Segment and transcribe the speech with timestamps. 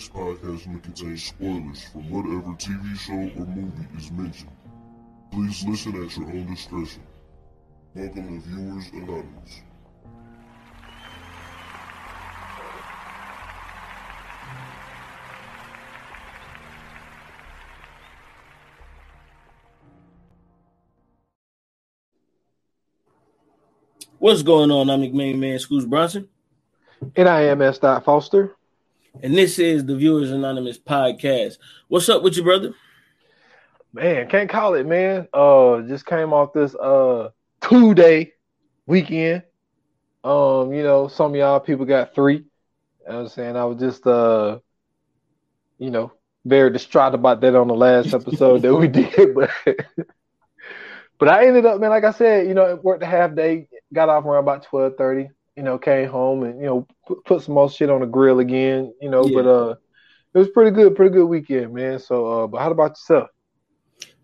[0.00, 4.50] This podcast may contain spoilers from whatever TV show or movie is mentioned.
[5.30, 7.02] Please listen at your own discretion.
[7.94, 9.60] Welcome to Viewers Anonymous.
[24.18, 24.88] What's going on?
[24.88, 26.26] I'm McMahon Man Scoots Bronson,
[27.16, 27.76] And I am S.
[27.76, 28.56] Dot Foster.
[29.22, 31.58] And this is the Viewers Anonymous podcast.
[31.88, 32.74] What's up with you, brother?
[33.92, 35.28] Man, can't call it, man.
[35.32, 38.32] Uh just came off this uh two day
[38.86, 39.42] weekend.
[40.22, 42.36] Um, you know, some of y'all people got three.
[42.36, 42.44] You
[43.08, 43.56] know I'm saying?
[43.56, 44.58] I was just uh
[45.78, 46.12] you know,
[46.44, 49.50] very distraught about that on the last episode that we did, but
[51.18, 54.08] but I ended up, man, like I said, you know, worked a half day, got
[54.08, 57.54] off around about twelve thirty, you know, came home and you know, put, put some
[57.54, 59.34] more shit on the grill again, you know, Yeah.
[59.34, 59.74] but uh
[60.34, 61.98] it was pretty good, pretty good weekend, man.
[61.98, 63.28] So uh but how about yourself?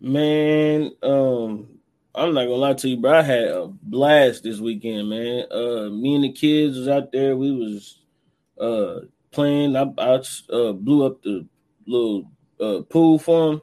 [0.01, 1.69] Man, um,
[2.15, 5.45] I'm not gonna lie to you, but I had a blast this weekend, man.
[5.51, 7.37] Uh, me and the kids was out there.
[7.37, 7.99] We was
[8.61, 9.01] uh
[9.31, 9.77] playing.
[9.77, 10.23] I, I
[10.53, 11.47] uh, blew up the
[11.87, 13.63] little uh pool for them.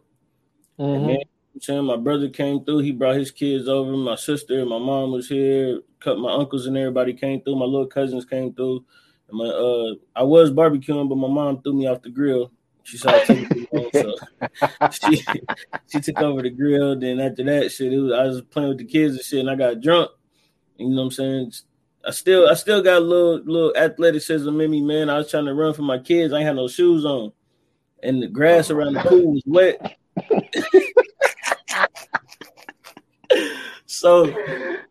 [0.94, 1.08] And Mhm.
[1.08, 2.80] man, you know what I'm saying my brother came through.
[2.80, 3.96] He brought his kids over.
[3.96, 5.82] My sister, and my mom was here.
[6.00, 7.56] Cut my uncles and everybody came through.
[7.58, 8.84] My little cousins came through.
[9.30, 12.52] And my uh, I was barbecuing, but my mom threw me off the grill.
[12.84, 14.16] She saw it too long, so
[14.92, 15.24] she
[15.88, 17.00] she took over the grill.
[17.00, 19.50] Then after that, shit, it was, I was playing with the kids and shit, and
[19.50, 20.12] I got drunk.
[20.78, 21.54] You know what I'm saying?
[22.06, 25.10] I still I still got a little little athleticism in me, man.
[25.10, 26.34] I was trying to run for my kids.
[26.34, 27.32] I ain't had no shoes on,
[28.02, 29.98] and the grass around the pool was wet.
[34.04, 34.36] so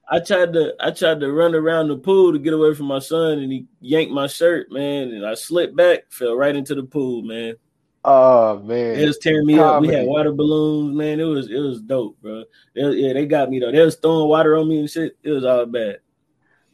[0.09, 2.99] I tried to I tried to run around the pool to get away from my
[2.99, 6.83] son, and he yanked my shirt, man, and I slipped back, fell right into the
[6.83, 7.57] pool, man.
[8.05, 8.99] Oh man.
[8.99, 9.83] It was tearing me up.
[9.83, 11.21] We had water balloons, man.
[11.21, 12.45] It was it was dope, bro.
[12.75, 13.71] Yeah, they got me though.
[13.71, 15.17] They was throwing water on me and shit.
[15.23, 15.99] It was all bad.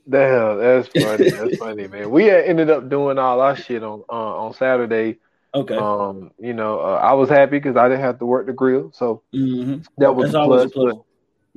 [0.08, 1.28] Damn, that's funny.
[1.28, 2.08] That's funny, man.
[2.10, 5.18] We had ended up doing all our shit on uh, on Saturday.
[5.54, 5.76] Okay.
[5.76, 8.92] Um, you know, uh, I was happy because I didn't have to work the grill,
[8.92, 10.92] so hmm that was That's a always a plus.
[10.92, 11.04] plus.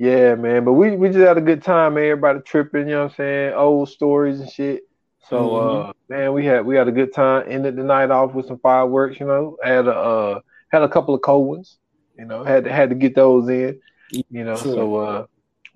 [0.02, 0.64] Yeah, man.
[0.64, 2.02] But we we just had a good time, man.
[2.06, 3.54] Everybody tripping, you know what I'm saying?
[3.54, 4.82] Old stories and shit.
[5.28, 5.90] So Mhm.
[5.90, 7.44] uh, man, we had we had a good time.
[7.46, 9.20] Ended the night off with some fireworks.
[9.20, 10.40] You know, had a uh,
[10.72, 11.78] had a couple of cold ones.
[12.18, 13.78] You know, had to had to get those in.
[14.10, 14.74] You know, Sure.
[14.74, 15.26] so uh,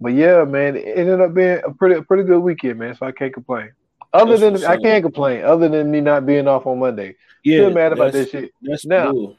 [0.00, 2.97] but yeah, man, it ended up being a pretty a pretty good weekend, man.
[2.97, 3.70] So I can't complain.
[4.12, 5.44] Other That's than I can't complain.
[5.44, 7.14] Other than me not being off on Monday,
[7.44, 8.50] Yeah, still mad about this shit.
[8.60, 9.37] That's Now- cool.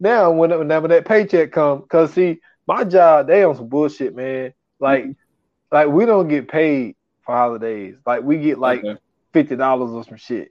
[0.00, 4.52] Now when whenever that paycheck come, cause see my job they on some bullshit, man.
[4.80, 5.06] Like
[5.72, 7.96] like we don't get paid for holidays.
[8.06, 8.96] Like we get like Okay.
[9.32, 10.50] fifty dollars or some shit.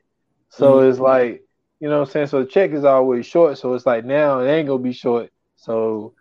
[0.49, 0.89] So Mhm.
[0.89, 1.43] it's like
[1.79, 2.27] you know what I'm saying.
[2.27, 3.57] So the check is always short.
[3.57, 5.31] So it's like now it ain't gonna be short.
[5.57, 6.13] So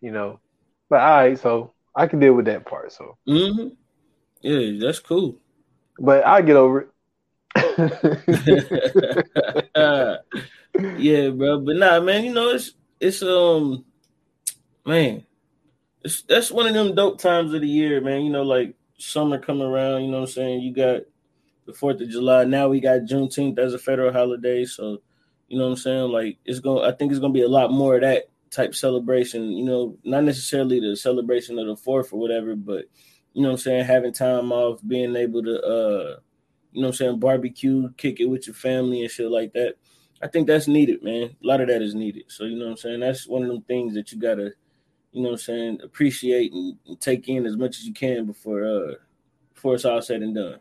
[0.00, 0.40] you know,
[0.88, 1.38] but all right.
[1.38, 2.92] So I can deal with that part.
[2.92, 3.68] So hmm
[4.42, 5.36] Yeah, that's cool.
[5.98, 6.88] but I get over it.
[10.96, 11.60] yeah, bro.
[11.60, 13.84] But nah, man, you know, it's it's um
[14.86, 15.24] man,
[16.02, 18.22] it's that's one of them dope times of the year, man.
[18.22, 20.60] You know, like summer coming around, you know what I'm saying?
[20.60, 21.02] You got
[21.66, 22.44] the fourth of July.
[22.44, 24.64] Now we got Juneteenth as a federal holiday.
[24.64, 25.02] So,
[25.48, 26.10] you know what I'm saying?
[26.10, 29.52] Like it's gonna I think it's gonna be a lot more of that type celebration,
[29.52, 32.86] you know, not necessarily the celebration of the fourth or whatever, but
[33.32, 36.16] you know what I'm saying, having time off, being able to uh
[36.72, 39.74] you know what I'm saying, barbecue, kick it with your family and shit like that.
[40.22, 41.36] I think that's needed, man.
[41.42, 42.24] A lot of that is needed.
[42.28, 43.00] So, you know what I'm saying?
[43.00, 44.52] That's one of them things that you gotta,
[45.12, 48.26] you know what I'm saying, appreciate and, and take in as much as you can
[48.26, 48.94] before uh
[49.54, 50.58] before it's all said and done.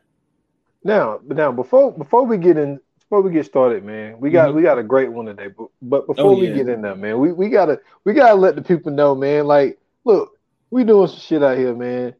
[0.83, 4.49] Now, but now before before we get in before we get started, man, we got
[4.49, 4.55] Mhm.
[4.55, 5.47] we got a great one today.
[5.55, 8.55] But but before Oh, we get in there, man, we, we gotta we gotta let
[8.55, 9.45] the people know, man.
[9.45, 10.37] Like, look,
[10.71, 12.13] we doing some shit out here, man.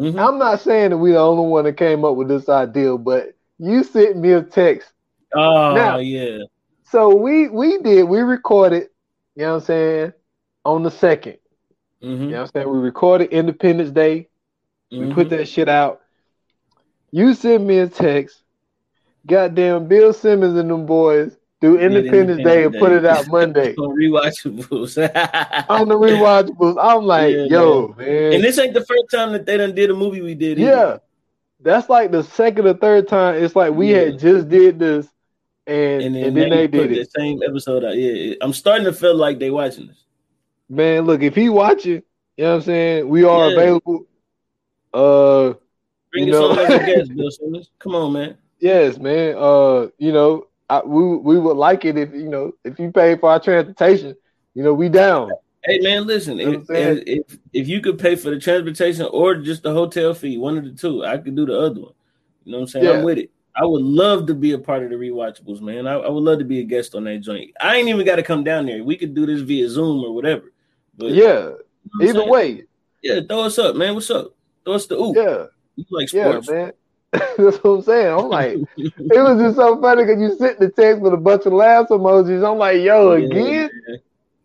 [0.00, 0.18] Mhm.
[0.18, 3.34] I'm not saying that we the only one that came up with this idea, but
[3.58, 4.92] you sent me a text.
[5.34, 6.38] Oh Now- yeah.
[6.84, 8.88] So we we did we recorded,
[9.34, 10.12] you know what I'm saying,
[10.64, 11.38] on the second.
[12.06, 12.70] Hmm You know what I'm saying?
[12.70, 14.28] We recorded Independence Day.
[14.90, 16.00] We put that shit out.
[17.10, 18.42] You send me a text.
[19.26, 23.26] Goddamn Bill Simmons and them boys do Did Independence Day and Independence put it out
[23.30, 24.96] Monday on rewatchables.
[25.68, 26.76] on the rewatchables.
[26.80, 28.40] I'm like, Yeah, yo, and man.
[28.42, 30.58] this ain't the first time that they done did a movie we did.
[30.58, 30.70] either.
[30.70, 30.96] Yeah.
[31.60, 33.42] That's like the second or third time.
[33.42, 34.04] It's like we Yeah.
[34.04, 35.08] had just did this
[35.66, 37.10] and, And then, and then they, put did it.
[37.12, 37.96] the same episode out.
[37.96, 40.04] Yeah, I'm starting to feel like they watching this.
[40.68, 42.02] Man, look, if he watching,
[42.36, 43.08] you know what I'm saying?
[43.08, 43.52] We are Yeah.
[43.52, 44.06] available.
[44.92, 45.54] Uh
[46.12, 46.54] Bring You know-
[46.86, 47.70] guest, Bill Simmons.
[47.78, 48.36] Come on, man.
[48.60, 49.34] yes, man.
[49.36, 53.16] Uh, you know, I, we we would like it if you know if you pay
[53.16, 54.16] for our transportation.
[54.54, 55.30] You know, we down.
[55.64, 56.38] Hey man, listen.
[56.38, 57.02] You know If, what I'm saying?
[57.06, 60.64] if if you could pay for the transportation or just the hotel fee, one of
[60.64, 61.92] the two, I could do the other one.
[62.44, 62.84] You know what I'm saying?
[62.86, 62.90] Yeah.
[62.92, 63.30] I'm with it.
[63.54, 65.86] I would love to be a part of the rewatchables, man.
[65.86, 67.52] I, I would love to be a guest on that joint.
[67.60, 68.84] I ain't even got to come down there.
[68.84, 70.52] We could do this via Zoom or whatever.
[70.96, 71.50] But Yeah.
[72.00, 72.64] you know Either way.
[73.02, 73.94] yeah, throw us up, man.
[73.94, 74.34] What's up?
[74.64, 75.16] Throw us the oop.
[75.16, 75.46] Yeah.
[75.76, 76.50] You like Yeah, sports?
[76.50, 76.72] man.
[77.12, 78.18] That's what I'm saying.
[78.18, 81.46] I'm like, it was just so funny because you sent the text with a bunch
[81.46, 82.46] of laughs emojis.
[82.50, 83.70] I'm like, yo, Yeah, again.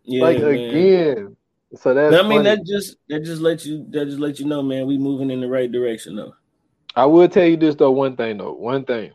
[0.03, 0.53] Yeah, like man.
[0.53, 1.37] again.
[1.75, 2.13] So that's.
[2.15, 2.43] I mean, funny.
[2.55, 4.85] that just that just let you that just let you know, man.
[4.87, 6.33] We moving in the right direction, though.
[6.95, 7.91] I will tell you this though.
[7.91, 8.53] One thing though.
[8.53, 9.11] One thing.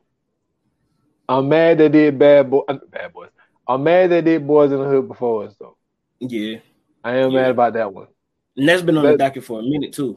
[1.29, 2.62] I'm mad they did bad boy.
[2.69, 3.29] Uh, bad boys.
[3.69, 5.77] I'm mad they did boys in the hood before us though.
[6.21, 6.59] Yeah,
[7.06, 7.43] I am Yeah.
[7.43, 8.08] mad about that one.
[8.58, 10.17] and that's been on the That- docket for a minute too.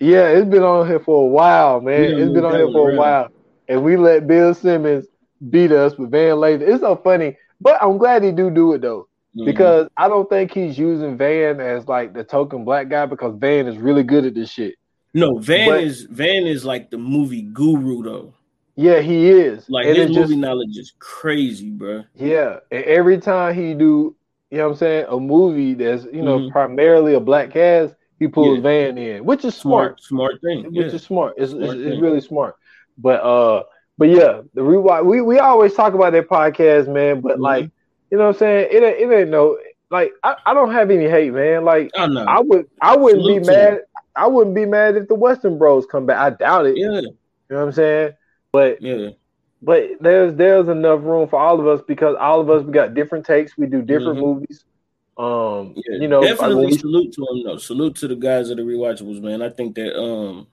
[0.00, 2.04] Yeah, it's been on here for a while, man.
[2.18, 2.96] It's been on here for a around.
[2.96, 3.28] while,
[3.68, 5.06] and we let Bill Simmons
[5.50, 6.62] beat us with Van Lathan.
[6.62, 9.06] It's so funny, but I'm glad he do do it though.
[9.36, 9.44] Mhm.
[9.44, 13.66] because I don't think he's using Van as like the token black guy because Van
[13.68, 14.74] is really good at this shit.
[15.14, 18.32] no, Van but- is Van is like the movie guru though.
[18.74, 19.68] Yeah, he is.
[19.68, 22.02] Like And his movie just- knowledge is crazy, bro.
[22.16, 24.14] yeah, and every time he do,
[24.50, 26.50] you know what I'm saying, a movie that's you know Mhm.
[26.50, 28.62] primarily a black cast, he pulls Yeah.
[28.62, 30.64] Van in, which is smart, Smart, smart thing.
[30.66, 30.94] which Yeah.
[30.94, 31.34] is smart.
[31.36, 32.56] It's, Smart it's, it's really smart.
[32.96, 33.62] But uh,
[33.98, 35.04] but yeah, the rewatch.
[35.04, 37.20] We we always talk about that podcast, man.
[37.20, 37.42] But Mhm.
[37.42, 37.70] like,
[38.10, 38.68] you know what I'm saying?
[38.70, 39.56] It ain't- it ain't no
[39.90, 41.64] like I, I don't have any hate, man.
[41.64, 42.24] Like I know.
[42.26, 43.80] I would I wouldn't Salute be mad.
[44.16, 46.18] I wouldn't be mad if the Western Bros come back.
[46.18, 46.76] I doubt it.
[46.76, 48.12] yeah, You know what I'm saying?
[48.52, 49.10] But yeah,
[49.62, 52.94] but there's there's enough room for all of us because all of us we got
[52.94, 53.56] different takes.
[53.58, 54.22] We do different Mhm.
[54.22, 54.64] movies.
[55.16, 55.96] Um, yeah.
[56.00, 57.56] you know, definitely when we- salute to him though.
[57.58, 59.42] Salute to the guys of the rewatchables, man.
[59.42, 60.46] I think that um,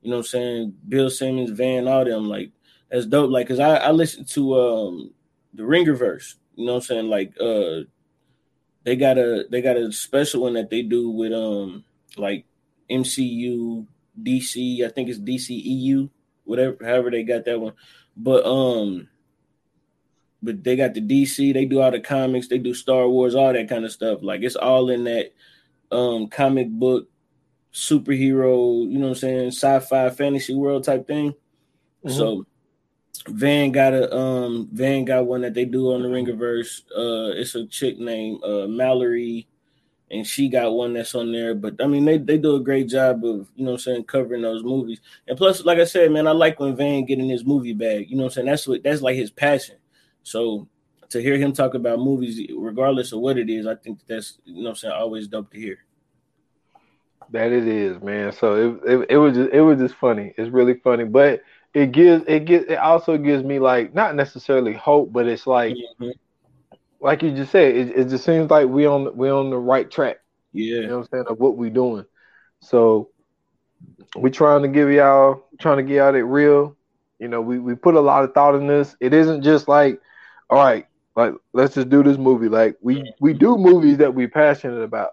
[0.00, 2.50] you know, what I'm saying Bill Simmons, Van, all them like
[2.90, 3.30] that's dope.
[3.30, 5.14] Like, cause I I listened to um
[5.54, 6.34] the Ringerverse.
[6.56, 7.82] You know, what I'm saying like uh,
[8.84, 11.84] they got a they got a special one that they do with um
[12.16, 12.44] like
[12.90, 13.86] MCU,
[14.20, 14.84] DC.
[14.84, 16.10] I think it's DCEU,
[16.44, 17.72] whatever, however they got that one.
[18.16, 19.08] But um,
[20.42, 21.52] but they got the DC.
[21.54, 22.48] They do all the comics.
[22.48, 24.18] They do Star Wars, all that kind of stuff.
[24.22, 25.32] Like it's all in that
[25.90, 27.08] um comic book
[27.72, 28.82] superhero.
[28.90, 29.48] You know what I'm saying?
[29.48, 31.34] Sci-fi fantasy world type thing.
[32.04, 32.10] Mhm.
[32.10, 32.46] So
[33.28, 36.82] Van got a um Van got one that they do on the Ringerverse.
[36.90, 39.46] Uh it's a chick named uh Mallory
[40.12, 41.54] and she got one that's on there.
[41.54, 44.04] But I mean they, they do a great job of, you know what I'm saying,
[44.04, 45.00] covering those movies.
[45.28, 48.10] And plus, like I said, man, I like when Van get in his movie bag.
[48.10, 48.46] You know what I'm saying?
[48.48, 49.76] That's what that's like his passion.
[50.22, 50.68] So
[51.10, 54.56] to hear him talk about movies, regardless of what it is, I think that's you
[54.56, 55.78] know what I'm saying, always dope to hear.
[57.30, 58.32] that it is, man.
[58.32, 60.34] So it, it it was just it was just funny.
[60.36, 61.42] It's really funny, but
[61.74, 65.80] it gives it gives it also gives me like not necessarily hope, but it's like
[66.00, 66.14] Mhm.
[67.02, 69.90] Like you just said, it, it just seems like we on we on the right
[69.90, 70.18] track.
[70.52, 70.76] Yeah.
[70.76, 72.04] You know what I'm saying of what we doing.
[72.60, 73.10] So
[74.16, 76.76] we trying to give y'all trying to get y'all that real.
[77.18, 78.96] You know, we we put a lot of thought in this.
[79.00, 80.00] It isn't just like,
[80.48, 82.48] all right, like let's just do this movie.
[82.48, 85.10] Like we we do movies that we passionate about.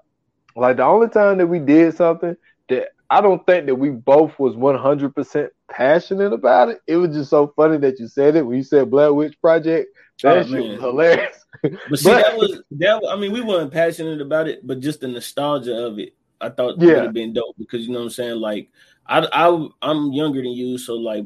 [0.55, 2.35] Like the only time that we did something
[2.69, 6.79] that I don't think that we both was 100% passionate about it.
[6.85, 9.87] It was just so funny that you said it when you said Blair Witch Project.
[10.21, 10.71] That Oh, shit man.
[10.73, 11.38] was hilarious.
[11.61, 13.01] But see, But- that was that.
[13.01, 16.49] Was, I mean, we weren't passionate about it, but just the nostalgia of it, I
[16.49, 16.87] thought Yeah.
[16.87, 18.39] would have been dope because you know what I'm saying.
[18.39, 18.69] Like,
[19.07, 21.25] I, I, I'm younger than you, so like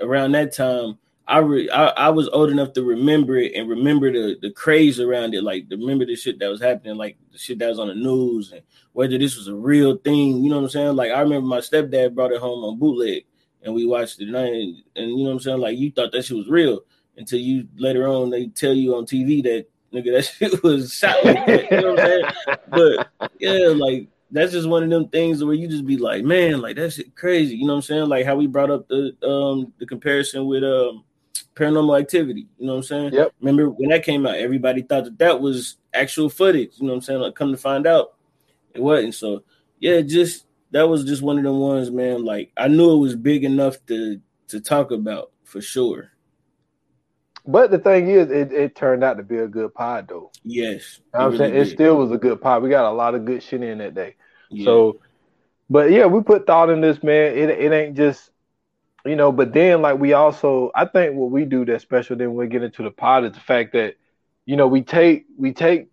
[0.00, 4.10] around that time, I, re, I, I was old enough to remember it and remember
[4.10, 7.58] the the craze around it, like remember the shit that was happening, like the shit
[7.58, 8.62] that was on the news and
[8.92, 10.42] whether this was a real thing.
[10.42, 10.96] You know what I'm saying?
[10.96, 13.26] Like, I remember my stepdad brought it home on bootleg,
[13.62, 15.58] and we watched it, and, I, and you know what I'm saying.
[15.60, 16.80] Like, you thought that shit was real
[17.18, 21.22] until you later on they tell you on TV that nigga that shit was shot
[21.24, 21.70] like that.
[21.70, 22.58] You know what I'm saying?
[22.70, 26.60] But yeah, like that's just one of them things where you just be like, man,
[26.60, 27.56] like that shit crazy.
[27.56, 28.08] You know what I'm saying?
[28.08, 31.04] Like how we brought up the um the comparison with um
[31.54, 32.46] paranormal activity.
[32.58, 33.12] You know what I'm saying?
[33.14, 33.32] Yep.
[33.40, 36.72] Remember when that came out, everybody thought that that was actual footage.
[36.76, 37.20] You know what I'm saying?
[37.20, 38.14] Like come to find out,
[38.74, 39.14] it wasn't.
[39.14, 39.42] So
[39.80, 42.24] yeah, just that was just one of them ones, man.
[42.24, 46.12] Like I knew it was big enough to to talk about for sure.
[47.48, 50.30] But the thing is, it, it turned out to be a good pod, though.
[50.44, 52.62] Yes, You know I'm it saying really it still was a good pod.
[52.62, 54.16] We got a lot of good shit in that day.
[54.50, 54.66] Yeah.
[54.66, 55.00] So,
[55.70, 57.34] but yeah, we put thought in this, man.
[57.38, 58.30] It it ain't just,
[59.06, 59.32] you know.
[59.32, 62.16] But then, like we also, I think what we do that's special.
[62.16, 63.94] Then we get into the pod is the fact that,
[64.44, 65.88] you know, we take we take,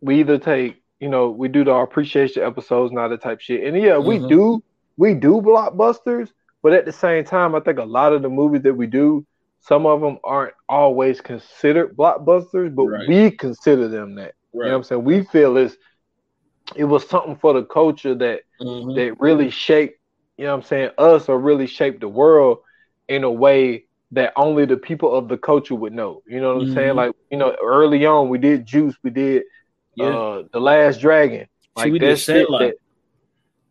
[0.00, 3.64] we either take, you know, we do the appreciation episodes, not that type shit.
[3.64, 4.28] And yeah, we Mhm.
[4.30, 4.62] do
[4.96, 6.30] we do blockbusters,
[6.62, 9.26] but at the same time, I think a lot of the movies that we do
[9.60, 13.08] some of them aren't always considered blockbusters, but Right.
[13.08, 14.34] we consider them that.
[14.52, 15.04] You know what I'm saying?
[15.04, 15.76] We feel it's
[16.76, 18.94] it was something for the culture that Mhm.
[18.94, 19.98] that really shaped,
[20.36, 22.58] you know what I'm saying, us or really shaped the world
[23.08, 26.22] in a way that only the people of the culture would know.
[26.26, 26.92] You know what I'm saying?
[26.94, 26.96] Mhm.
[26.96, 29.44] Like, you know, early on we did Juice, we did
[29.94, 30.06] Yeah.
[30.08, 31.46] uh The Last Dragon.
[31.76, 32.74] Like we that shit that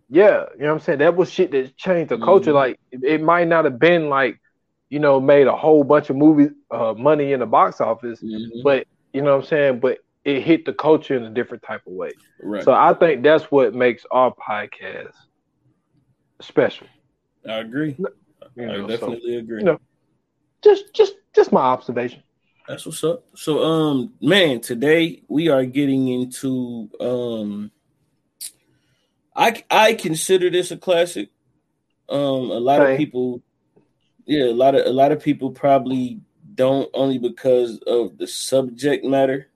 [0.09, 0.99] Yeah, you know what I'm saying?
[0.99, 2.51] That was shit that changed the culture.
[2.51, 2.55] Mhm.
[2.55, 4.39] Like it might not have been like,
[4.89, 8.63] you know, made a whole bunch of movies uh money in the box office, Mhm.
[8.63, 9.79] but you know what I'm saying?
[9.79, 12.11] But it hit the culture in a different type of way.
[12.41, 12.63] Right.
[12.63, 15.13] So I think that's what makes our podcast
[16.41, 16.87] special.
[17.47, 17.95] I agree.
[18.55, 19.59] You I know, so definitely agree.
[19.59, 19.79] you know.
[20.63, 22.23] just just just my observation.
[22.67, 23.23] That's what's up.
[23.35, 27.71] So, um, man, today we are getting into um,
[29.35, 31.29] I I consider this a classic.
[32.09, 33.41] Um, a lot of people,
[34.29, 36.21] yeah, a lot of a lot of people probably
[36.53, 39.47] don't only because of the subject matter,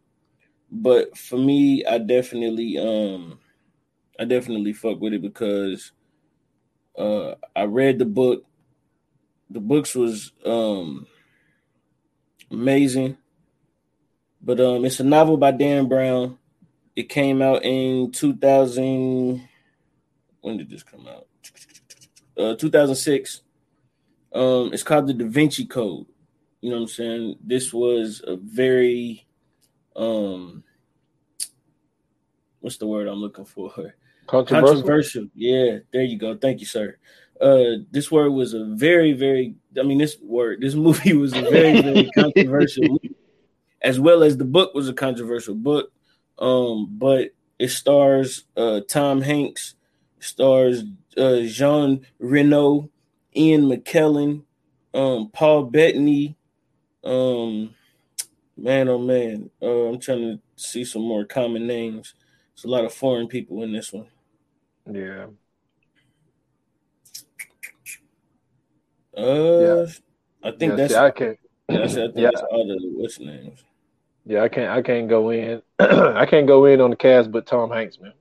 [0.71, 3.39] but for me, I definitely um,
[4.19, 5.91] I definitely fuck with it because
[6.97, 8.45] uh, I read the book.
[9.51, 11.05] The books was um
[12.49, 13.17] amazing.
[14.41, 16.39] But um, it's a novel by Dan Brown.
[16.95, 19.47] It came out in 2000.
[20.41, 21.27] When did this come out?
[22.35, 23.41] Uh, 2006.
[24.33, 26.07] Um, it's called the Da Vinci Code.
[26.61, 27.35] You know what I'm saying?
[27.43, 29.27] This was a very
[29.95, 30.63] um,
[32.63, 33.71] what's the word I'm looking for?
[34.27, 34.75] Controversial.
[34.75, 35.27] Controversial.
[35.35, 36.37] Yeah, there you go.
[36.37, 36.97] Thank you, sir.
[37.39, 39.55] Uh, this word was a very, very.
[39.77, 43.15] I mean, this word, this movie was a very, very controversial, movie,
[43.81, 45.91] as well as the book was a controversial book.
[46.39, 49.75] Um, but it stars uh Tom Hanks,
[50.19, 50.83] stars
[51.17, 52.89] uh Jean Reno,
[53.35, 54.43] Ian McKellen,
[54.93, 56.37] um, Paul Bettany.
[57.03, 57.75] Um,
[58.57, 62.13] man, oh man, uh, I'm trying to see some more common names.
[62.53, 64.07] It's a lot of foreign people in this one.
[64.89, 65.27] Yeah.
[69.15, 69.87] Uh,
[70.43, 72.29] I think yeah, that's see, I can't that's I think yeah.
[72.33, 73.63] that's all the what's names.
[74.25, 77.45] yeah, I can't I can't go in I can't go in on the cast but
[77.45, 78.13] Tom Hanks, man.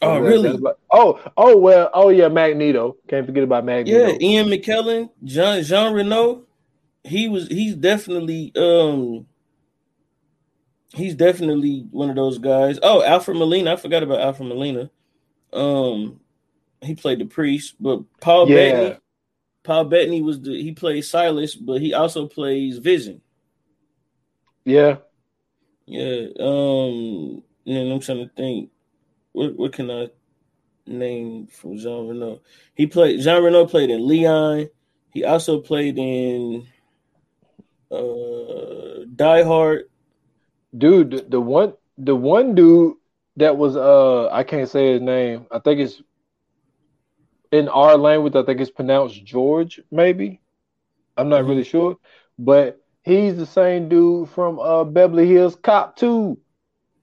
[0.00, 0.58] Oh, That- really?
[0.92, 2.96] oh, oh well, oh yeah, Magneto.
[3.08, 4.12] Can't forget about Magneto.
[4.12, 6.44] Yeah, Ian McKellen, Jean Jean Reno.
[7.04, 9.26] He was he's definitely um
[10.94, 12.78] he's definitely one of those guys.
[12.82, 13.72] Oh, Alfred Molina.
[13.72, 14.90] I forgot about Alfred Molina.
[15.52, 16.20] Um
[16.82, 18.54] he played the priest, but Paul Yeah.
[18.56, 18.98] Bettany.
[19.64, 23.20] Paul Bettany was the he played Silas, but he also plays Vision.
[24.64, 24.98] Yeah.
[25.86, 26.28] Yeah.
[26.38, 28.70] Um and I'm trying to think
[29.38, 30.08] what what can I
[30.86, 32.40] name from Jean Reno?
[32.74, 34.68] He played Jean Reno played in Leon.
[35.12, 36.66] He also played in
[37.90, 39.84] uh Die Hard.
[40.76, 42.96] Dude, the, one the one dude
[43.36, 45.46] that was uh I can't say his name.
[45.52, 46.02] I think it's
[47.52, 50.40] in our language, I think it's pronounced George, maybe.
[51.16, 51.96] I'm not really sure.
[52.38, 56.36] But he's the same dude from uh Beverly Hills Cop 2.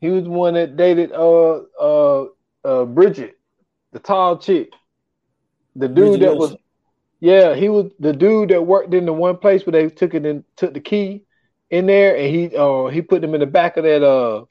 [0.06, 2.26] He was the one that dated uh uh
[2.64, 3.38] uh Brigitte,
[3.92, 4.72] the tall chick.
[5.76, 6.64] The dude Brigitte that was Nielsen.
[7.22, 10.26] yeah, he was the dude that worked in the one place where they took it
[10.28, 11.24] and took the key
[11.72, 14.46] in there, and he uh he put them in the back of that uh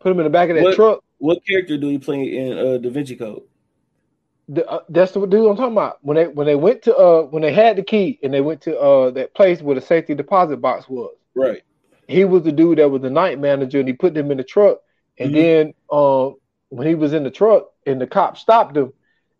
[0.00, 1.02] put him in the back of that What- truck.
[1.16, 3.42] What character do he play in uh Da Vinci Code?
[4.48, 5.98] The, uh, that's the dude I'm talking about.
[6.02, 8.60] When they when they went to uh when they had the key and they went
[8.62, 11.14] to uh that place where the safety deposit box was.
[11.34, 11.62] Right.
[12.08, 14.44] He was the dude that was the night manager, and he put them in the
[14.44, 14.78] truck.
[15.18, 15.34] And Mhm.
[15.34, 16.36] then um
[16.70, 18.92] when he was in the truck and the cop stopped him,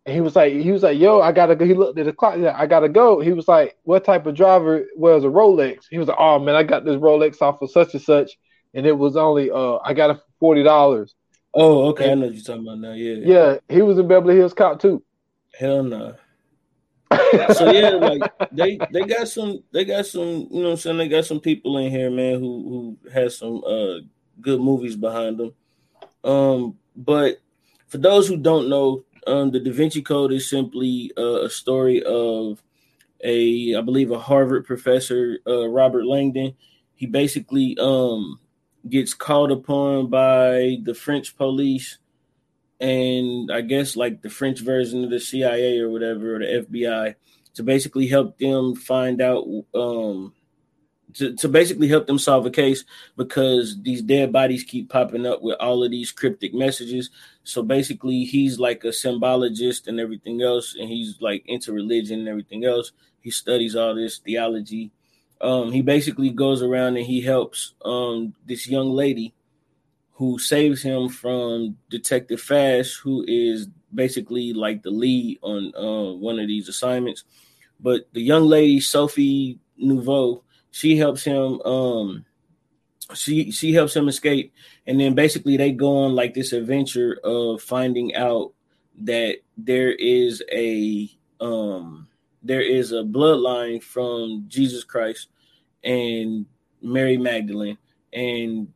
[0.05, 1.65] and he was like he was like yo I gotta go.
[1.65, 2.37] He looked at the clock.
[2.37, 3.19] Like, I gotta go.
[3.19, 5.85] He was like what type of driver wears a Rolex?
[5.89, 8.31] He was like oh man I got this Rolex off of such and such,
[8.73, 11.15] and it was only uh I got it for forty dollars.
[11.55, 12.11] Oh, okay.
[12.11, 12.93] I know what you're talking about now.
[12.93, 13.15] Yeah.
[13.33, 15.03] Yeah, he was in Beverly Hills Cop too.
[15.53, 16.15] Hell no.
[17.55, 21.07] So yeah, like they they got some they got some you know I'm saying they
[21.07, 23.99] got some people in here man who who has some uh
[24.41, 25.53] good movies behind them.
[26.23, 27.39] Um but
[27.87, 32.03] for those who don't know, um the Da Vinci Code is simply uh, a story
[32.03, 32.61] of
[33.23, 36.55] a I believe a Harvard professor uh Robert Langdon.
[36.95, 38.39] He basically um
[38.89, 41.97] gets called upon by the French police
[42.79, 47.15] and I guess like the French version of the CIA or whatever or the FBI
[47.55, 50.33] to basically help them find out um,
[51.13, 52.83] to, to basically help them solve a case
[53.15, 57.09] because these dead bodies keep popping up with all of these cryptic messages.
[57.43, 62.27] So basically, he's like a symbologist and everything else, and he's like into religion and
[62.27, 62.91] everything else.
[63.21, 64.91] He studies all this theology.
[65.39, 69.33] Um, he basically goes around and he helps um, this young lady
[70.13, 76.39] who saves him from Detective Fache, who is basically like the lead on uh, one
[76.39, 77.23] of these assignments.
[77.79, 80.41] But the young lady, Sophie Neveu,
[80.71, 82.25] she helps him um
[83.13, 84.53] she she helps him escape
[84.87, 88.53] and then basically they go on like this adventure of finding out
[88.99, 92.07] that there is a um
[92.41, 95.27] there is a bloodline from Jesus Christ
[95.83, 96.45] and
[96.81, 97.77] Mary Magdalene
[98.11, 98.73] and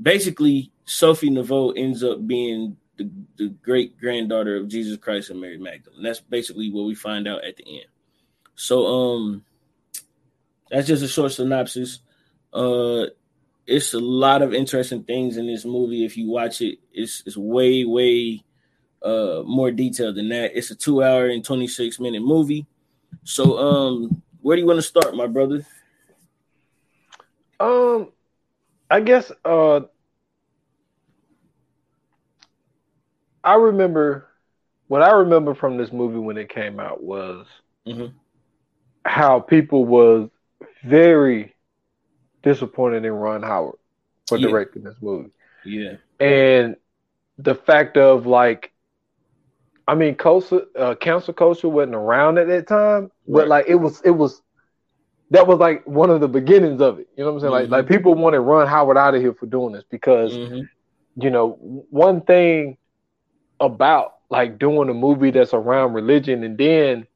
[0.00, 5.58] basically Sophie Neveu ends up being the, the great granddaughter of Jesus Christ and Mary
[5.58, 6.02] Magdalene.
[6.02, 7.88] That's basically what we find out at the end.
[8.54, 9.44] So um
[10.70, 12.00] that's just a short synopsis.
[12.52, 13.06] Uh,
[13.66, 16.04] it's a lot of interesting things in this movie.
[16.04, 18.42] If you watch it, it's it's way way
[19.02, 20.56] uh more detailed than that.
[20.56, 22.66] It's a two hour and twenty six minute movie.
[23.24, 25.66] So um, where do you want to start, my brother?
[27.58, 28.12] Um,
[28.90, 29.80] I guess uh,
[33.46, 34.28] I remember
[34.88, 37.46] what I remember from this movie when it came out was
[37.86, 38.14] Mhm.
[39.04, 40.30] how people was
[40.84, 41.54] very
[42.42, 43.78] disappointed in Ron Howard
[44.28, 44.48] for Yeah.
[44.48, 45.30] directing this movie.
[45.64, 46.76] Yeah, And
[47.38, 48.72] the fact of like
[49.88, 53.48] I mean Costa uh Cancel Culture wasn't around at that time, but Right.
[53.48, 54.42] like it was it was
[55.30, 57.08] that was like one of the beginnings of it.
[57.16, 57.52] You know what I'm saying?
[57.52, 57.70] Mhm.
[57.70, 60.68] Like like people wanted Ron Howard out of here for doing this because Mhm.
[61.16, 61.52] you know,
[61.90, 62.78] one thing
[63.60, 67.06] about like doing a movie that's around religion and then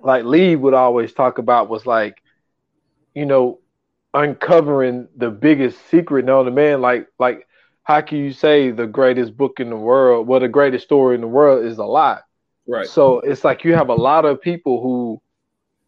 [0.00, 2.16] like Leigh would always talk about was like,
[3.14, 3.60] you know,
[4.14, 6.80] uncovering the biggest secret known to man.
[6.80, 7.46] Like like
[7.82, 11.20] how can you say the greatest book in the world, well the greatest story in
[11.20, 12.20] the world is a lie?
[12.66, 12.90] right.
[12.90, 15.20] So it's like you have a lot of people who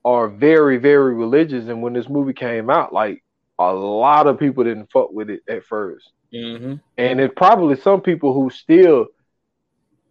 [0.04, 3.22] are very, very religious and when this movie came out, like
[3.58, 8.00] a lot of people didn't fuck with it at first hmm and it probably some
[8.00, 9.06] people who still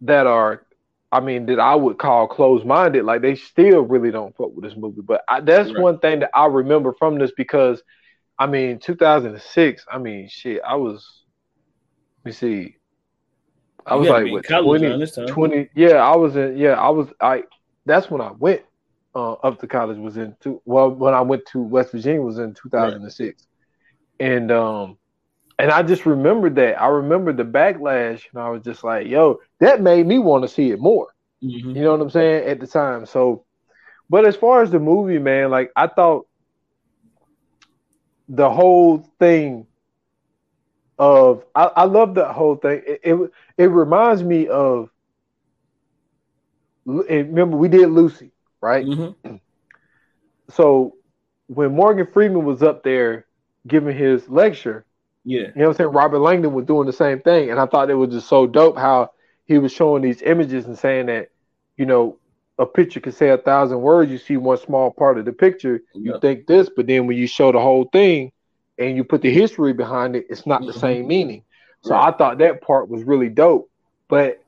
[0.02, 0.64] that are
[1.12, 4.76] i mean that i would call closed-minded like they still really don't fuck with this
[4.76, 5.00] movie.
[5.02, 5.82] But I, that's Right.
[5.82, 7.82] one thing that i remember from this because
[8.38, 11.24] i mean 2006 i mean shit i was
[12.24, 12.76] let me see.
[13.86, 14.86] I You was like what, college 20,
[15.18, 17.42] around 20 yeah i was in yeah i was i
[17.86, 18.62] that's when i went
[19.14, 22.38] uh, up to college was in two well when i went to west virginia was
[22.38, 23.46] in 2006
[24.20, 24.98] and um
[25.58, 26.80] and I just remembered that.
[26.80, 30.48] I remember the backlash, and I was just like, "Yo, that made me want to
[30.48, 31.08] see it more."
[31.42, 33.06] hmm You know what I'm saying at the time.
[33.06, 33.44] So,
[34.08, 36.26] but as far as the movie, man, like I thought
[38.28, 39.66] the whole thing
[40.98, 42.82] of I, I love the whole thing.
[42.86, 44.90] It, it it reminds me of.
[46.86, 48.86] Remember, we did Lucy, right?
[48.86, 49.36] hmm
[50.50, 50.94] So
[51.48, 53.26] when Morgan Freeman was up there
[53.66, 54.86] giving his lecture,
[55.28, 55.90] Yeah, you know what I'm saying?
[55.92, 57.50] Robert Langdon was doing the same thing.
[57.50, 59.10] And I thought it was just so dope how
[59.46, 61.28] he was showing these images and saying that,
[61.76, 62.18] you know,
[62.58, 64.10] a picture can say a thousand words.
[64.10, 66.20] You see one small part of the picture, you Yep.
[66.20, 68.32] think this, but then when you show the whole thing
[68.78, 70.80] and you put the history behind it, it's not the Mhm.
[70.80, 71.44] same meaning.
[71.82, 72.08] So Right.
[72.08, 73.70] I thought that part was really dope.
[74.08, 74.38] But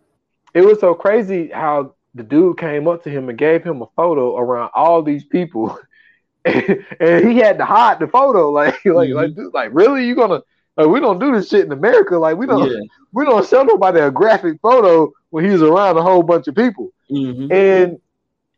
[0.54, 3.86] it was so crazy how the dude came up to him and gave him a
[3.96, 5.78] photo around all these people.
[6.44, 8.50] and he had to hide the photo.
[8.50, 9.14] Like, like, Mhm.
[9.14, 10.06] like, dude, like, really?
[10.06, 10.40] You gonna
[10.80, 12.18] like we don't do this shit in America.
[12.18, 12.80] Like we don't yeah.
[13.12, 16.92] we don't show nobody a graphic photo when he's around a whole bunch of people.
[17.08, 18.00] hmm And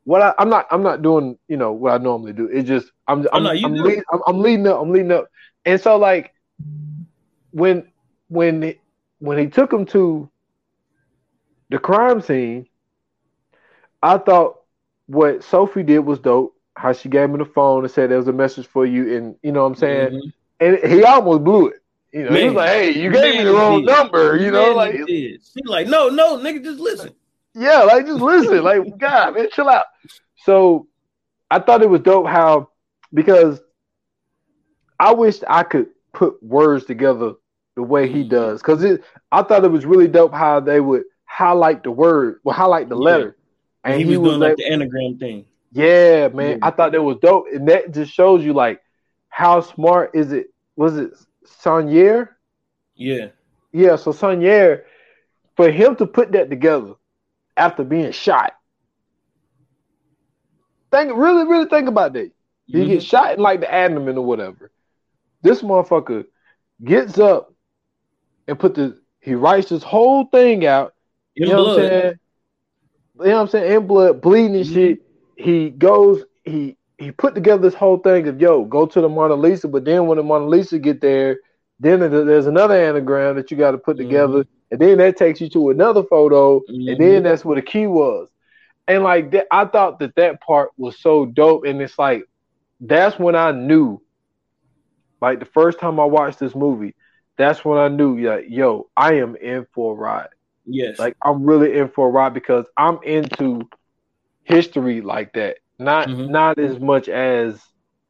[0.04, 2.48] what I, I'm not I'm not doing you know what I normally do.
[2.52, 4.80] It's just I'm I'm Oh, no, I'm, lead, I'm, I'm leading up.
[4.80, 5.28] I'm leading up.
[5.64, 6.32] And so like
[7.50, 7.90] when
[8.28, 8.74] when
[9.18, 10.30] when he took him to
[11.70, 12.66] the crime scene,
[14.02, 14.60] I thought
[15.06, 16.54] what Sophie did was dope.
[16.74, 19.36] How she gave me the phone and said there was a message for you, and
[19.42, 20.10] you know what I'm saying.
[20.10, 20.32] Mhm.
[20.60, 21.81] And he almost blew it.
[22.12, 23.86] You know, he was like, "Hey, you gave me the wrong did.
[23.86, 25.38] number." You know, Man, like he.
[25.42, 27.14] She like, no, no, nigga, just listen.
[27.54, 29.86] yeah, like just listen, like God, man, chill out.
[30.44, 30.88] So
[31.50, 32.68] I thought it was dope how
[33.14, 33.60] because
[35.00, 37.32] I wished I could put words together
[37.76, 38.28] the way he Mhm.
[38.28, 39.02] does because it.
[39.30, 42.96] I thought it was really dope how they would highlight the word, well, highlight the
[42.96, 43.02] Yeah.
[43.04, 43.36] letter,
[43.84, 45.46] And he, was doing like, like the anagram thing.
[45.72, 46.66] yeah, man, Yeah.
[46.66, 48.80] I thought that was dope, and that just shows you like
[49.30, 50.48] how smart is it?
[50.76, 51.12] Was it
[51.46, 52.28] Saunière?
[52.94, 53.28] Yeah.
[53.72, 54.82] Yeah, so Saunière,
[55.56, 56.94] for him to put that together
[57.56, 58.54] after being shot,
[60.90, 62.30] think really, really think about that.
[62.66, 62.90] He mm-hmm.
[62.90, 64.70] gets shot in like the abdomen or whatever.
[65.42, 66.26] This motherfucker
[66.84, 67.52] gets up
[68.46, 70.94] and put the he writes this whole thing out.
[71.36, 71.76] In you know blood.
[71.76, 72.18] what I'm saying?
[73.18, 73.72] You know what I'm saying?
[73.72, 74.74] In blood, bleeding and mm-hmm.
[74.74, 74.98] shit.
[75.36, 79.34] He goes, he he put together this whole thing of yo, go to the Mona
[79.34, 81.38] Lisa, but then when the Mona Lisa get there,
[81.80, 84.06] then there's another anagram that you got to put mm-hmm.
[84.06, 86.88] together, and then that takes you to another photo, mm-hmm.
[86.88, 87.24] and then mm-hmm.
[87.24, 88.28] that's where the key was.
[88.86, 92.24] And like that, I thought that that part was so dope, and it's like
[92.80, 94.00] that's when I knew,
[95.20, 96.94] like the first time I watched this movie,
[97.36, 100.28] that's when I knew, yeah, yo, I am in for a ride.
[100.66, 103.68] Yes, like I'm really in for a ride because I'm into
[104.44, 105.58] history like that.
[105.82, 106.30] Not mm-hmm.
[106.30, 107.60] not as much as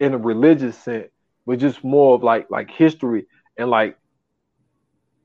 [0.01, 1.09] in a religious sense,
[1.47, 3.97] but just more of like like history and like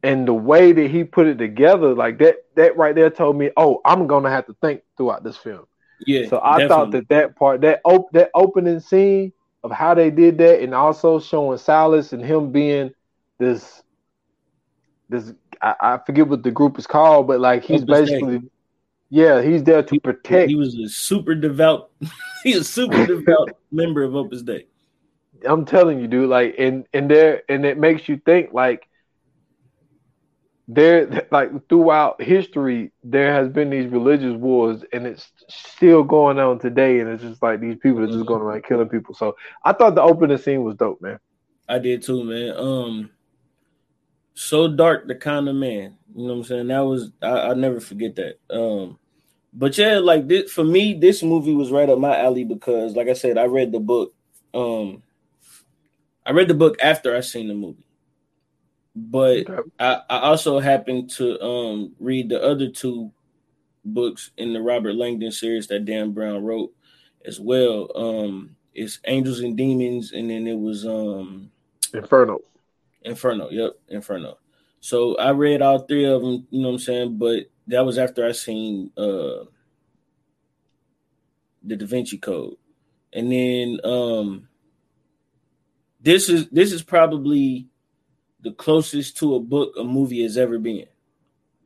[0.03, 3.51] and the way that he put it together, like that that right there told me,
[3.57, 5.65] oh, I'm gonna have to think throughout this film.
[6.05, 6.27] Yeah.
[6.29, 6.67] So I definitely.
[6.67, 9.33] thought that that part, that op- that opening scene
[9.63, 12.91] of how they did that, and also showing Silas and him being
[13.39, 13.83] this
[15.09, 18.41] this I, I forget what the group is called, but like he's basically
[19.09, 20.49] yeah, he's there to protect.
[20.49, 21.91] He was a super devout.
[22.43, 24.65] he's a super devout member of Opus Dei.
[25.47, 26.29] I'm telling you, dude.
[26.29, 28.53] Like, and and there, and it makes you think.
[28.53, 28.87] Like,
[30.67, 36.59] there, like throughout history, there has been these religious wars, and it's still going on
[36.59, 36.99] today.
[36.99, 39.15] And it's just like these people are just going around killing people.
[39.15, 41.19] So I thought the opening scene was dope, man.
[41.69, 42.57] I did too, man.
[42.57, 43.09] Um,
[44.37, 45.97] so dark, the kind of man.
[46.15, 46.67] You know what I'm saying?
[46.67, 48.39] That was I, I'll never forget that.
[48.49, 48.99] Um,
[49.51, 53.07] but yeah, like this for me, this movie was right up my alley because, like
[53.07, 54.13] I said, I read the book.
[54.53, 55.01] Um,
[56.25, 57.87] I read the book after I seen the movie,
[58.95, 59.69] but okay.
[59.79, 63.11] I, I also happened to um read the other two
[63.85, 66.71] books in the Robert Langdon series that Dan Brown wrote
[67.25, 67.91] as well.
[67.95, 71.49] Um, it's Angels and Demons, and then it was um
[71.93, 72.39] Inferno.
[73.07, 74.37] Inferno, yep, Inferno.
[74.79, 77.17] So I read all three of them, you know what I'm saying?
[77.17, 79.45] But that was after I seen uh
[81.63, 82.55] the Da Vinci Code.
[83.13, 84.47] And then um
[85.99, 87.67] this is this is probably
[88.41, 90.85] the closest to a book a movie has ever been.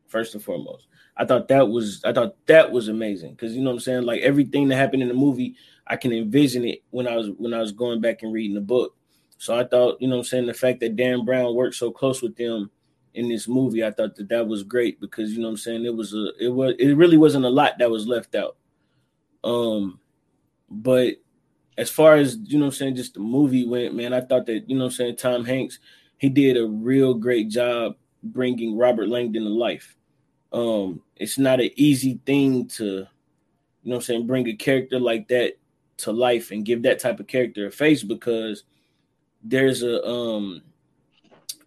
[0.07, 0.87] First and foremost.
[1.17, 4.03] I thought that was I thought that was amazing because you know what I'm saying
[4.03, 7.53] like everything that happened in the movie I can envision it when I was when
[7.53, 8.95] I was going back and reading the book.
[9.41, 12.21] So I thought, you know I'm saying, the fact that Dan Brown worked so close
[12.21, 12.69] with them
[13.15, 15.95] in this movie, I thought that that was great because you know I'm saying it
[15.95, 18.55] was a it was it really wasn't a lot that was left out.
[19.43, 19.99] Um,
[20.69, 21.15] but
[21.75, 24.69] as far as you know I'm saying, just the movie went, man, I thought that
[24.69, 25.79] you know I'm saying Tom Hanks
[26.19, 29.97] he did a real great job bringing Robert Langdon to life.
[30.53, 33.07] Um, it's not an easy thing to, you
[33.85, 35.53] know I'm saying, bring a character like that
[35.97, 38.65] to life and give that type of character a face because
[39.43, 40.61] there's a um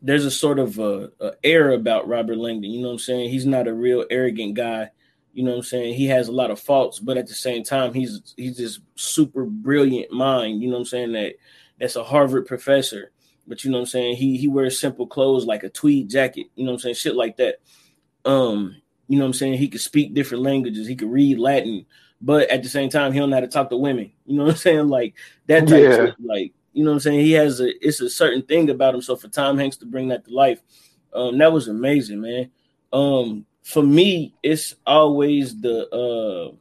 [0.05, 2.71] there's a sort of a, a, air about Robert Langdon.
[2.71, 3.31] You know what I'm saying?
[3.31, 4.91] He's not a real arrogant guy.
[5.33, 5.95] You know what I'm saying?
[5.95, 9.45] He has a lot of faults, but at the same time, he's he's this super
[9.45, 10.63] brilliant mind.
[10.63, 11.13] You know what I'm saying?
[11.13, 11.35] That
[11.81, 13.11] that's a Harvard professor.
[13.47, 14.17] But you know what I'm saying?
[14.17, 16.47] He he wears simple clothes like a tweed jacket.
[16.55, 16.95] You know what I'm saying?
[16.97, 17.57] Shit like that.
[18.25, 18.77] Um,
[19.09, 19.59] you know what I'm saying?
[19.59, 20.87] He could speak different languages.
[20.87, 21.87] He could read Latin,
[22.21, 24.13] but at the same time, he don't know how to talk to women.
[24.27, 24.89] You know what I'm saying?
[24.89, 25.15] Like
[25.47, 25.89] that type yeah.
[25.89, 26.15] of shit.
[26.21, 27.21] Like you know what I'm saying?
[27.21, 29.01] He has a it's a certain thing about him.
[29.01, 30.61] So for Tom Hanks to bring that to life,
[31.13, 32.51] um, that was amazing, man.
[32.93, 36.55] Um, for me, it's always the uh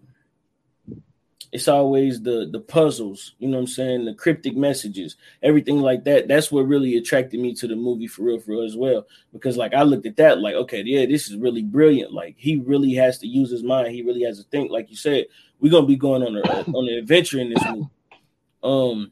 [1.52, 6.04] it's always the the puzzles, you know what I'm saying, the cryptic messages, everything like
[6.06, 6.28] that.
[6.28, 9.06] That's what really attracted me to the movie for real, for real as well.
[9.32, 12.12] Because like I looked at that, like, okay, yeah, this is really brilliant.
[12.12, 14.71] Like he really has to use his mind, he really has to think.
[14.71, 15.26] Like you said,
[15.60, 17.89] we're gonna be going on a on an adventure in this movie.
[18.63, 19.12] Um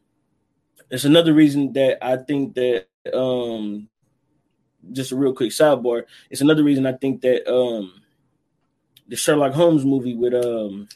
[0.92, 3.88] it's another reason that I think that um
[4.92, 6.04] just a real quick sidebar.
[6.30, 7.94] It's another reason I think that um
[9.08, 10.88] the Sherlock Holmes movie with um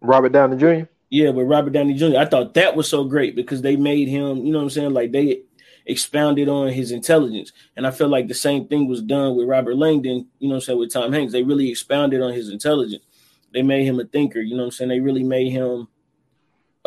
[0.00, 0.88] Robert Downey Jr.
[1.10, 2.18] Yeah, with Robert Downey Jr.
[2.18, 4.92] I thought that was so great because they made him, you know what I'm saying?
[4.92, 5.42] Like they
[5.86, 7.52] expounded on his intelligence.
[7.76, 10.56] And I feel like the same thing was done with Robert Langdon, you know what
[10.56, 11.32] I'm saying, with Tom Hanks.
[11.32, 13.04] They really expounded on his intelligence.
[13.52, 14.90] They made him a thinker, you know what I'm saying?
[14.90, 15.88] They really made him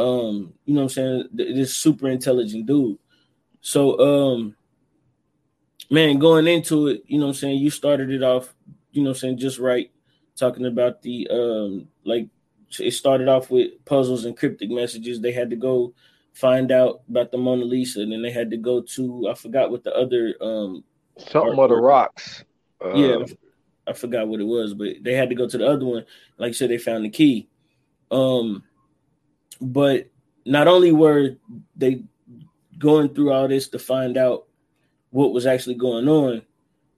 [0.02, 2.98] um, you know what I'm saying, this super intelligent dude.
[3.62, 4.56] So um
[5.90, 8.54] man, going into it, you know what I'm saying, you started it off,
[8.92, 9.92] you know what I'm saying, just right,
[10.36, 12.28] talking about the um like
[12.80, 15.20] it started off with puzzles and cryptic messages.
[15.20, 15.94] They had to go
[16.34, 19.70] find out about the Mona Lisa, and then they had to go to I forgot
[19.70, 20.84] what the other um
[21.18, 22.44] something of the rocks.
[22.84, 23.18] Uh, yeah,
[23.86, 26.06] I forgot what it was, but they had to go to the other one.
[26.38, 27.50] Like I said, they found the key.
[28.10, 28.64] Um
[29.62, 30.10] but
[30.45, 31.36] not only were
[31.76, 32.04] they
[32.78, 34.47] going through all this to find out
[35.12, 36.41] what was actually going on,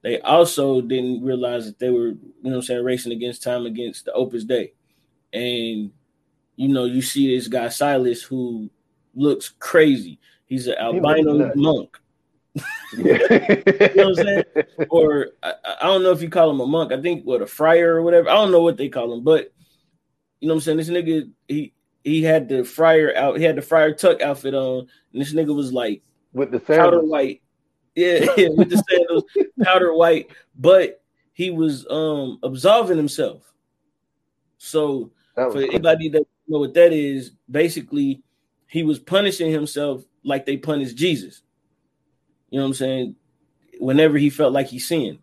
[0.02, 4.06] they also didn't realize that they were, you know I'm saying, racing against time against
[4.06, 4.73] the Opus Dei.
[5.32, 5.91] And
[6.56, 8.69] you know, you see this guy Silas who
[9.15, 10.19] looks crazy.
[10.45, 11.97] He's an albino monk.
[12.95, 14.43] you know what I'm saying?
[14.89, 16.91] Or I, I, don't know if you call him a monk.
[16.91, 18.30] I think what a friar or whatever.
[18.30, 19.52] I don't know what they call him, but
[20.39, 20.78] you know what I'm saying?
[20.78, 21.73] This nigga, he
[22.04, 25.56] he had the friar out, he had the friar tuck outfit on, and this nigga
[25.56, 26.02] was like
[26.34, 26.92] with the sandals.
[26.92, 27.42] powder white.
[27.96, 29.24] Yeah, yeah, with the sandals,
[29.63, 31.02] powder white, but
[31.34, 33.54] he was um absolving himself.
[34.58, 38.22] So for anybody that know what that is, basically
[38.68, 41.42] he was punishing himself like they punished Jesus.
[42.50, 43.16] You know what I'm saying?
[43.80, 45.20] Whenever he felt like he sinned.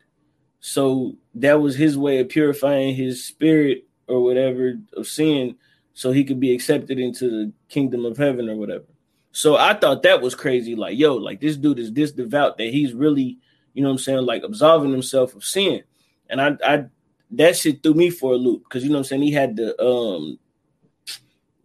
[0.60, 5.56] So that was his way of purifying his spirit or whatever of sin
[5.92, 8.84] so he could be accepted into the kingdom of heaven or whatever.
[9.32, 10.74] So I thought that was crazy.
[10.74, 13.38] Like, yo, like this dude is this devout that he's really,
[13.74, 15.82] you know what I'm saying, like absolving himself of sin.
[16.28, 16.84] And I I
[17.32, 19.56] that shit threw me for a loop because you know what I'm saying, he had
[19.56, 20.38] the um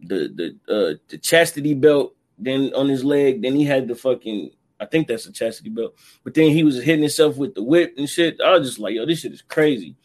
[0.00, 0.28] the
[0.68, 4.86] the uh the chastity belt then on his leg, then he had the fucking I
[4.86, 5.94] think that's a chastity belt.
[6.22, 8.40] But then he was hitting himself with the whip and shit.
[8.40, 9.96] I was just like, yo, this shit is crazy.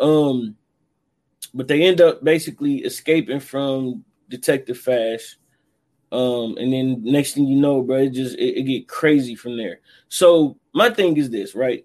[0.00, 0.56] Um,
[1.58, 5.38] but they end up basically escaping from Detective Fache.
[6.12, 9.56] Um, and then next thing you know, bro, it just it, it get crazy from
[9.56, 9.80] there.
[10.08, 11.84] So my thing is this, right?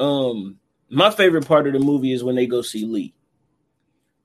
[0.00, 0.58] Um,
[0.90, 3.14] my favorite part of the movie is when they go see Leigh.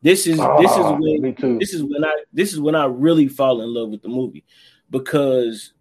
[0.02, 2.86] This is oh, this is ah, when this is when I this is when I
[2.86, 4.46] really fall in love with the movie
[4.90, 5.74] because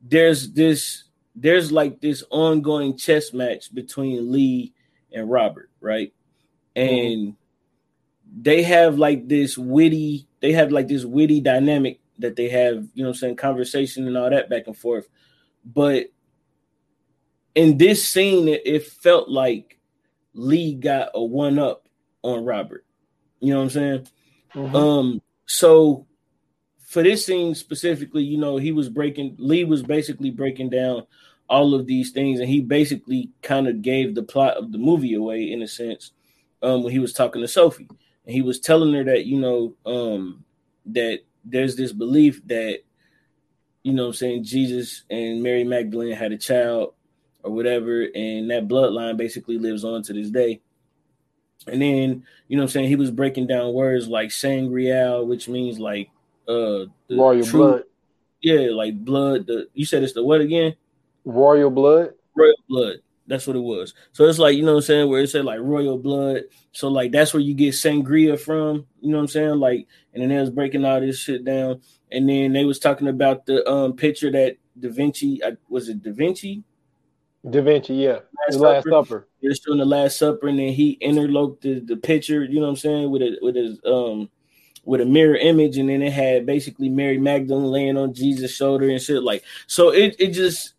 [0.00, 1.04] there's this
[1.36, 4.72] there's like this ongoing chess match between Leigh
[5.12, 6.14] and Robert, right?
[6.74, 7.30] And mm-hmm.
[8.36, 13.02] They have like this witty, they have like this witty dynamic that they have, you
[13.02, 15.08] know I'm saying, conversation and all that back and forth.
[15.64, 16.06] But
[17.54, 19.78] in this scene, it, it felt like
[20.34, 21.88] Leigh got a one up
[22.22, 22.84] on Robert.
[23.40, 24.08] You know what I'm saying?
[24.54, 24.76] Mm-hmm.
[24.76, 26.06] Um, so
[26.84, 31.06] for this scene specifically, you know, he was breaking Leigh was basically breaking down
[31.48, 35.14] all of these things, and he basically kind of gave the plot of the movie
[35.14, 36.12] away in a sense
[36.62, 37.88] um, when he was talking to Sophie,
[38.26, 40.44] and he was telling her that you know um,
[40.86, 42.80] that there's this belief that
[43.84, 46.94] you know, I'm saying Jesus and Mary Magdalene had a child
[47.42, 50.62] or whatever, and that bloodline basically lives on to this day.
[51.66, 55.78] And then, you know I'm saying, he was breaking down words like sangreal, which means
[55.78, 56.10] like
[56.48, 57.82] uh royal true, blood.
[58.40, 59.46] Yeah, like blood.
[59.46, 60.74] The you said it's the what again?
[61.26, 62.14] Royal blood.
[62.34, 62.96] Royal blood.
[63.26, 63.94] That's what it was.
[64.12, 66.42] So it's like, you know what I'm saying, where it said like royal blood.
[66.72, 69.60] So like that's where you get sangria from, you know what I'm saying?
[69.60, 71.80] Like, and then they was breaking all this shit down.
[72.12, 76.02] And then they was talking about the um picture that Da Vinci uh, was it
[76.02, 76.64] Da Vinci?
[77.48, 78.20] Da Vinci, yeah.
[78.46, 78.90] Last the Last Supper.
[78.90, 79.28] Supper.
[79.42, 82.70] Was doing the Last Supper, and then he interloped the, the picture, you know what
[82.70, 84.30] I'm saying, with it with his um
[84.84, 88.88] with a mirror image, and then it had basically Mary Magdalene laying on Jesus' shoulder
[88.88, 89.22] and shit.
[89.22, 90.73] Like, so it it just,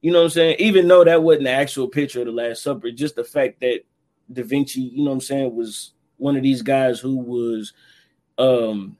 [0.00, 0.56] you know what I'm saying?
[0.58, 3.80] Even though that wasn't the actual picture of the Last Supper, just the fact that
[4.32, 7.72] Da Vinci, you know what I'm saying, was one of these guys who was
[8.38, 8.96] um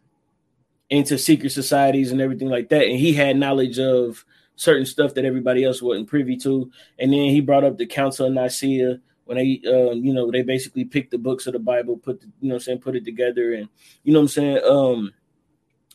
[0.91, 4.25] into secret societies and everything like that, and he had knowledge of
[4.57, 6.71] certain stuff that everybody else wasn't privy to.
[6.99, 10.41] And then he brought up the Council of Nicaea when they um, you know they
[10.43, 13.05] basically picked the books of the bible put the, you know i'm saying put it
[13.05, 13.69] together and
[14.03, 15.13] you know what i'm saying um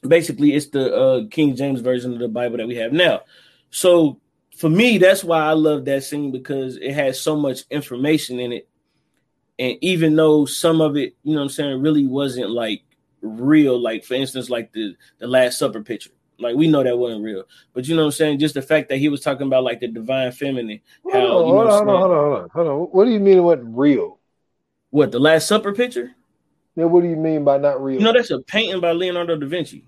[0.08, 3.22] basically it's the uh king james version of the bible that we have now
[3.72, 4.20] so
[4.58, 8.52] for me that's why i love that scene because it has so much information in
[8.52, 8.68] it
[9.60, 12.84] and even though some of it you know i'm saying really wasn't like
[13.22, 17.24] real like for instance like the the last supper picture like we know that wasn't
[17.24, 18.40] real, but you know what I'm saying.
[18.40, 20.82] Just the fact that he was talking about like the divine feminine.
[21.12, 22.88] How, hold, on, hold, on, hold on, hold on, hold on, hold on.
[22.92, 24.20] What do you mean it wasn't real?
[24.90, 26.12] What the Last Supper picture?
[26.76, 26.86] Yeah.
[26.86, 28.00] What do you mean by not real?
[28.00, 29.86] You know that's a painting by Leonardo da Vinci.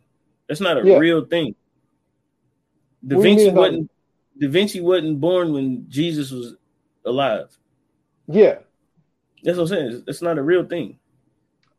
[0.47, 0.97] That's not a yeah.
[0.97, 1.55] real thing.
[3.05, 3.91] Da Vinci wasn't.
[4.39, 6.55] Da Vinci wasn't born when Jesus was
[7.05, 7.55] alive.
[8.27, 8.59] Yeah.
[9.43, 10.03] That's what I'm saying.
[10.07, 10.99] It's not a real thing.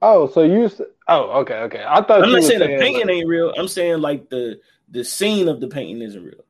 [0.01, 0.71] Oh, so you?
[1.09, 1.85] Oh, okay, okay.
[1.87, 3.53] I thought I'm not saying, saying the painting like, ain't real.
[3.57, 6.45] I'm saying like the the scene of the painting isn't real.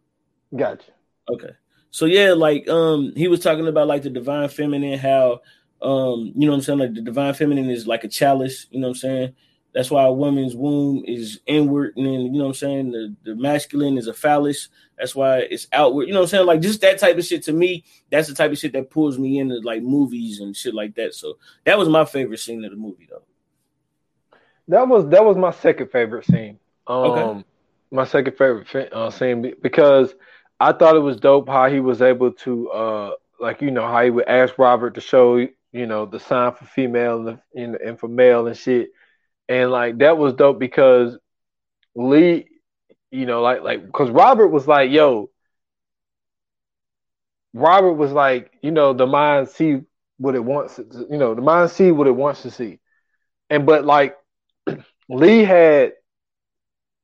[0.55, 0.91] Gotcha.
[1.29, 1.51] Okay.
[1.91, 5.41] So yeah, like um, he was talking about like the divine feminine, how
[5.81, 8.67] um, you know what I'm saying, like the divine feminine is like a chalice.
[8.71, 9.35] You know what I'm saying.
[9.77, 12.91] That's why a woman's womb is inward, and then you know what I'm saying.
[12.93, 14.71] The, the masculine is a phallus.
[14.97, 16.09] That's why it's outward.
[16.09, 16.47] You know what I'm saying?
[16.47, 17.85] Like just that type of shit to me.
[18.11, 21.15] That's the type of shit that pulls me into like movies and shit like that.
[21.15, 23.25] So that was my favorite scene of the movie, though.
[24.69, 26.59] That was that was my second favorite scene.
[26.87, 27.45] Um, okay.
[27.91, 30.15] my second favorite uh, scene because
[30.59, 34.03] I thought it was dope how he was able to uh like you know how
[34.03, 38.01] he would ask Robert to show you know the sign for female and, the, and
[38.01, 38.89] for male and shit,
[39.49, 41.17] and like that was dope because
[41.95, 42.47] Leigh,
[43.11, 45.31] you know, like like because Robert was like, yo,
[47.55, 49.81] Robert was like, you know, the mind see
[50.19, 52.81] what it wants, to, you know, the mind see what it wants to see,
[53.49, 54.17] and but like
[55.09, 55.93] Lee had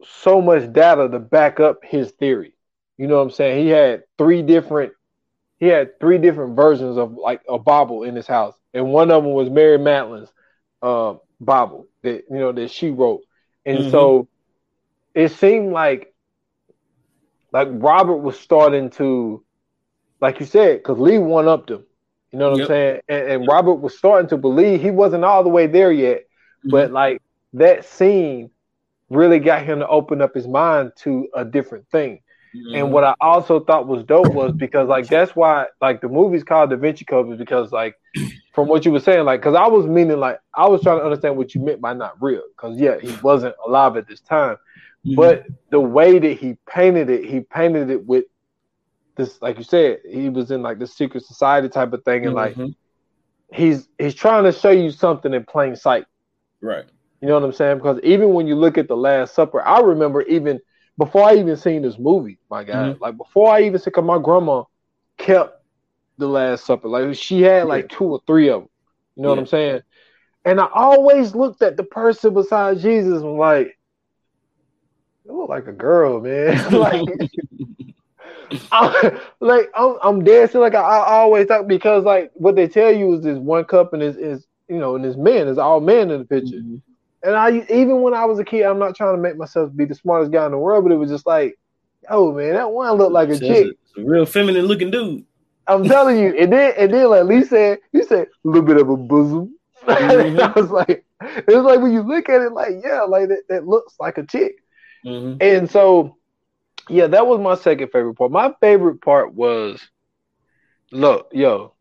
[0.05, 2.55] so much data to back up his theory.
[2.99, 3.65] You know what I'm saying?
[3.65, 4.93] He had three different
[5.59, 9.23] he had three different versions of like a Bible in his house, and one of
[9.23, 10.33] them was Mary Magdalene's.
[11.45, 13.23] Bible that you know that she wrote,
[13.65, 13.91] and mm-hmm.
[13.91, 14.29] so
[15.15, 16.15] it seemed like
[17.53, 19.45] like Robert was starting to,
[20.21, 21.85] like you said, because Leigh one upped him.
[22.31, 22.65] You know what yep.
[22.65, 23.01] I'm saying?
[23.09, 26.71] And, and, Robert was starting to believe he wasn't all the way there yet, mm-hmm.
[26.71, 27.21] but like
[27.53, 28.51] that scene
[29.11, 32.23] really got him to open up his mind to a different thing.
[32.57, 32.75] Mm-hmm.
[32.75, 36.45] And what I also thought was dope was because like that's why like the movie's
[36.45, 37.95] called Da Vinci Code is because like
[38.53, 41.05] from what you were saying like because I was meaning like I was trying to
[41.05, 44.57] understand what you meant by not real because yeah he wasn't alive at this time,
[45.07, 45.15] mm-hmm.
[45.15, 48.25] but the way that he painted it he painted it with
[49.17, 52.35] this like you said he was in like the secret society type of thing and
[52.35, 52.71] like mm-hmm.
[53.55, 56.05] he's he's trying to show you something in plain sight,
[56.61, 56.85] right?
[57.21, 57.79] You know what I'm saying?
[57.79, 60.61] Because even when you look at the Last Supper, I remember even
[60.99, 63.03] before I even seen this movie, my guy, mm-hmm.
[63.03, 64.65] like before I even said, cause my grandma
[65.19, 65.62] kept
[66.18, 66.88] the Last Supper.
[66.88, 68.68] Like she had like two or three of them.
[69.16, 69.35] You know yeah.
[69.35, 69.81] what I'm saying?
[70.44, 73.79] And I always looked at the person beside Jesus and like,
[75.25, 76.72] it looked like a girl, man.
[76.72, 77.03] like,
[78.72, 82.92] I, like I'm, I'm dancing like I, I, always thought because like what they tell
[82.92, 85.81] you is this one cup and is is you know and this man is all
[85.81, 86.57] men in the picture.
[86.57, 86.77] Mm-hmm.
[87.22, 89.85] And I even when I was a kid, I'm not trying to make myself be
[89.85, 91.57] the smartest guy in the world, but it was just like,
[92.11, 95.25] oh man, that one looked like a chick, a real feminine looking dude.
[95.66, 98.77] I'm telling you, and then and then like Leigh said, he said a little bit
[98.79, 99.57] of a bosom.
[99.83, 100.38] Mm-hmm.
[100.38, 103.42] I was like, it was like when you look at it, like yeah, like that,
[103.48, 104.62] that looks like a chick.
[105.05, 105.38] Mm-hmm.
[105.40, 106.16] And so,
[106.88, 108.31] yeah, that was my second favorite part.
[108.31, 109.85] My favorite part was,
[110.92, 111.75] look, yo,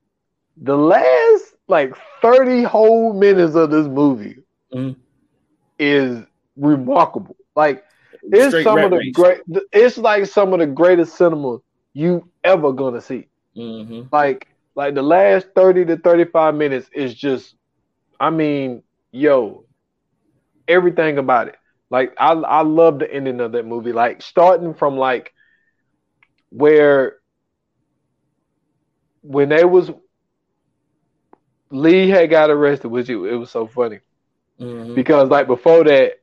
[0.57, 4.37] the last like 30 whole minutes of this movie.
[4.73, 4.99] Mm-hmm
[5.81, 6.23] is
[6.55, 7.35] remarkable.
[7.55, 7.83] Like
[8.23, 9.13] it's Straight some of the race.
[9.13, 9.41] great.
[9.73, 11.57] It's like some of the greatest cinema
[11.93, 13.27] you ever gonna see.
[13.55, 14.03] Mm-hmm.
[14.11, 17.55] Like like the last thirty to thirty five minutes is just.
[18.19, 19.65] I mean, yo,
[20.67, 21.55] everything about it.
[21.89, 23.91] Like I I love the ending of that movie.
[23.91, 25.33] Like starting from like
[26.49, 27.17] where
[29.21, 29.91] when they was
[31.71, 33.99] Leigh had got arrested, which it, it was so funny.
[34.59, 34.93] Mm-hmm.
[34.93, 36.13] Because like before that,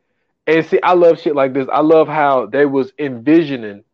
[0.47, 1.69] and see, I love shit like this.
[1.73, 3.85] I love how they was envisioning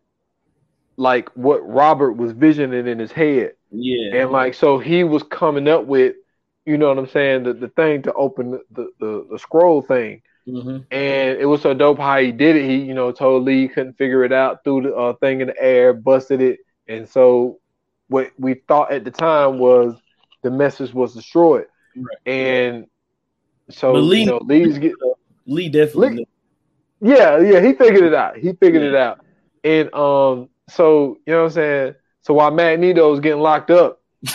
[0.96, 3.52] like what Robert was visioning in his head.
[3.70, 4.22] Yeah.
[4.22, 6.16] And like so he was coming up with,
[6.64, 10.22] you know what I'm saying, the, the thing to open the, the, the scroll thing.
[10.46, 10.78] Mm-hmm.
[10.90, 12.68] And it was so dope how he did it.
[12.68, 15.60] He, you know, told Leigh couldn't figure it out, threw the uh, thing in the
[15.60, 16.60] air, busted it.
[16.86, 17.60] And so
[18.08, 19.96] what we thought at the time was
[20.42, 21.66] the message was destroyed.
[21.96, 22.32] Right.
[22.32, 22.86] And
[23.70, 24.92] so Leigh, you know, Leigh's get
[25.46, 26.16] Leigh definitely.
[26.16, 26.26] Leigh,
[27.00, 28.36] yeah, yeah, he figured it out.
[28.36, 28.88] He figured yeah.
[28.88, 29.24] it out.
[29.62, 31.94] And um, so you know what I'm saying.
[32.22, 34.30] So while Magneto was getting locked up, you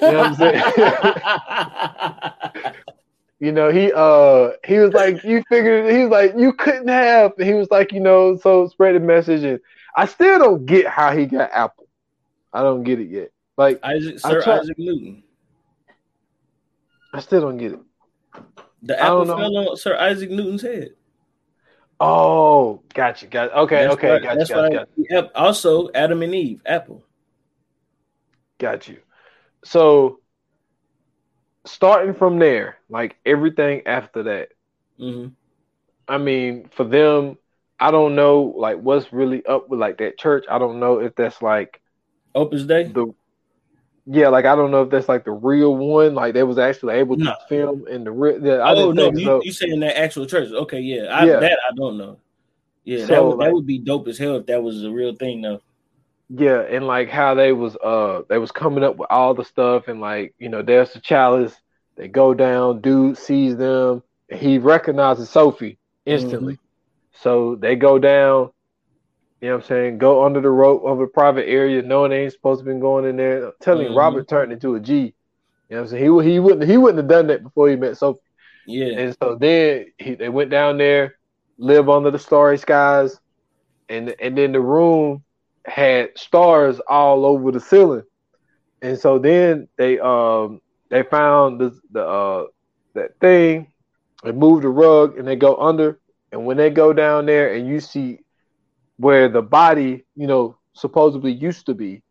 [0.00, 0.62] know what I'm saying.
[3.40, 7.32] you know, he uh he was like, you figured he was like, you couldn't have.
[7.38, 9.60] He was like, you know, so spread the message, and
[9.96, 11.88] I still don't get how he got Apple.
[12.52, 13.32] I don't get it yet.
[13.56, 15.22] Like Isaac, Sir Isaac Newton.
[17.12, 17.80] I still don't get it.
[18.82, 20.90] The apple fell on Sir Isaac Newton's head.
[22.00, 23.58] Oh, gotcha, gotcha.
[23.60, 25.38] Okay, that's okay, why, gotcha, that's gotcha, gotcha.
[25.38, 27.04] Also, Adam and Eve, apple.
[28.58, 28.98] Got you.
[29.64, 30.20] So,
[31.64, 34.48] starting from there, like everything after that.
[34.98, 35.28] Mm-hmm.
[36.06, 37.38] I mean, for them,
[37.80, 40.44] I don't know like what's really up with like that church.
[40.50, 41.80] I don't know if that's like
[42.34, 42.84] Opus Dei.
[42.84, 43.14] The
[44.06, 46.14] yeah, like I don't know if that's like the real one.
[46.14, 47.34] Like they was actually able to no.
[47.48, 48.44] film in the real.
[48.44, 49.42] Yeah, oh no, you, so.
[49.42, 50.50] you saying that actual church?
[50.50, 51.40] Okay, yeah, I, yeah.
[51.40, 52.18] that I don't know.
[52.84, 54.90] Yeah, so, that would, like, that would be dope as hell if that was a
[54.90, 55.60] real thing though.
[56.28, 59.88] Yeah, and like how they was uh they was coming up with all the stuff
[59.88, 61.54] and like you know there's the chalice.
[61.96, 66.54] They go down, dude sees them, he recognizes Sophie instantly.
[66.54, 66.60] Mm-hmm.
[67.20, 68.50] So they go down,
[69.44, 69.98] you know what I'm saying?
[69.98, 73.04] Go under the rope of a private area, knowing they ain't supposed to be going
[73.04, 73.48] in there.
[73.48, 73.98] I'm telling mm-hmm.
[73.98, 74.94] Robert turned into a G.
[74.94, 76.24] You know what I'm saying?
[76.24, 78.20] He he wouldn't he wouldn't have done that before he met Sophie.
[78.66, 78.98] Yeah.
[78.98, 81.16] And so then he, they went down there,
[81.58, 83.20] live under the starry skies,
[83.90, 85.22] and and then the room
[85.66, 88.04] had stars all over the ceiling,
[88.80, 92.46] and so then they um they found the the uh
[92.94, 93.70] that thing,
[94.22, 96.00] they move the rug and they go under,
[96.32, 98.20] and when they go down there and you see
[98.96, 102.02] where the body you know supposedly used to be,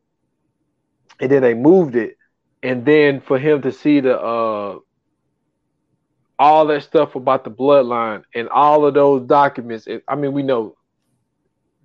[1.20, 2.18] and then they moved it,
[2.62, 4.78] and then for him to see the uh
[6.40, 9.88] all that stuff about the bloodline and all of those documents.
[9.88, 10.76] It, I mean, we know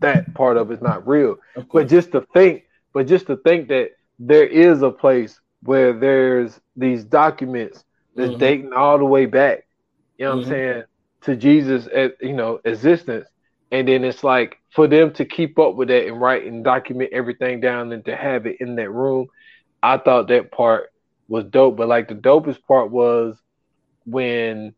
[0.01, 1.37] that part of it's not real,
[1.73, 6.61] but just to think, but just to think that there is a place where there's
[6.77, 7.85] these documents
[8.15, 8.39] that's mm-hmm.
[8.39, 9.67] dating all the way back.
[10.17, 10.53] You know what mm-hmm.
[10.53, 10.83] I'm saying
[11.23, 13.27] to Jesus, at, you know, existence,
[13.71, 17.11] and then it's like for them to keep up with that and write and document
[17.13, 19.27] everything down and to have it in that room.
[19.83, 20.91] I thought that part
[21.29, 23.37] was dope, but like the dopest part was
[24.07, 24.75] when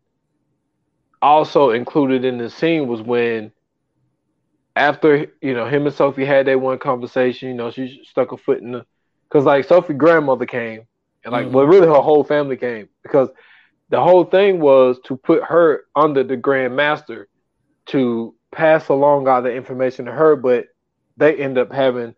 [1.22, 3.52] also included in the scene was when
[4.76, 8.36] after you know him and Sophie had that one conversation, you know, she stuck a
[8.36, 8.86] foot in the
[9.28, 10.82] because like Sophie grandmother came
[11.24, 11.54] and like mm-hmm.
[11.54, 13.28] well really her whole family came because
[13.90, 17.28] the whole thing was to put her under the Grand Master
[17.86, 20.66] to pass along all the information to her, but
[21.16, 22.14] they end up having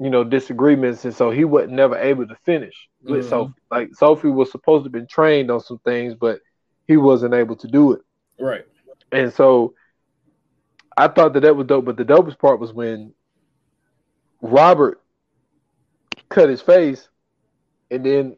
[0.00, 3.28] you know disagreements, and so he wasn't never able to finish with mm-hmm.
[3.28, 3.54] Sophie.
[3.70, 6.40] Like Sophie was supposed to be trained on some things, but
[6.86, 8.00] he wasn't able to do it.
[8.38, 8.64] Right.
[9.12, 9.74] And so
[10.96, 13.14] I thought that that was dope, but the dopest part was when
[14.40, 15.00] Robert
[16.28, 17.08] cut his face,
[17.90, 18.36] and then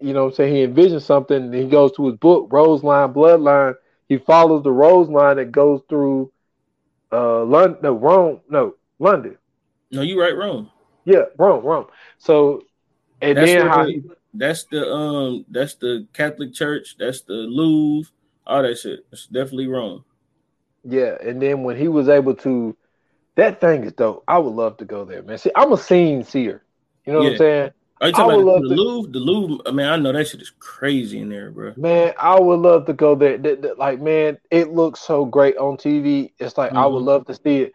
[0.00, 3.12] you know I'm saying he envisions something, and he goes to his book, Rose Line,
[3.12, 3.74] Bloodline.
[4.08, 6.32] He follows the Rose line that goes through
[7.12, 9.36] uh London, no Rome, no London.
[9.90, 10.70] No, you right, Rome.
[11.04, 11.86] Yeah, Rome, Rome.
[12.18, 12.62] So
[13.20, 14.04] and that's then how the,
[14.34, 18.10] that's the um that's the Catholic Church, that's the Louvre,
[18.46, 19.06] all that shit.
[19.12, 20.04] It's definitely Rome.
[20.84, 22.76] Yeah, and then when he was able to,
[23.34, 24.24] that thing is dope.
[24.28, 25.38] I would love to go there, man.
[25.38, 26.62] See, I'm a scene seer.
[27.04, 27.24] You know yeah.
[27.24, 27.70] what I'm saying?
[28.00, 29.10] Are you talking about the, the Louvre?
[29.10, 29.58] The Louvre.
[29.66, 31.72] I mean, I know that shit is crazy in there, bro.
[31.76, 33.38] Man, I would love to go there.
[33.76, 36.32] Like, man, it looks so great on TV.
[36.38, 36.78] It's like mm-hmm.
[36.78, 37.08] I would mm-hmm.
[37.08, 37.72] love to see it,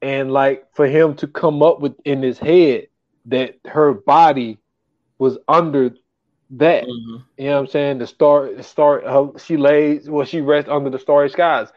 [0.00, 2.88] and like for him to come up with in his head
[3.26, 4.58] that her body
[5.18, 5.94] was under
[6.50, 6.84] that.
[6.84, 7.16] Mm-hmm.
[7.36, 7.98] You know what I'm saying?
[7.98, 9.00] The star, the star.
[9.02, 11.68] Her, she lays, well, she rests under the starry skies.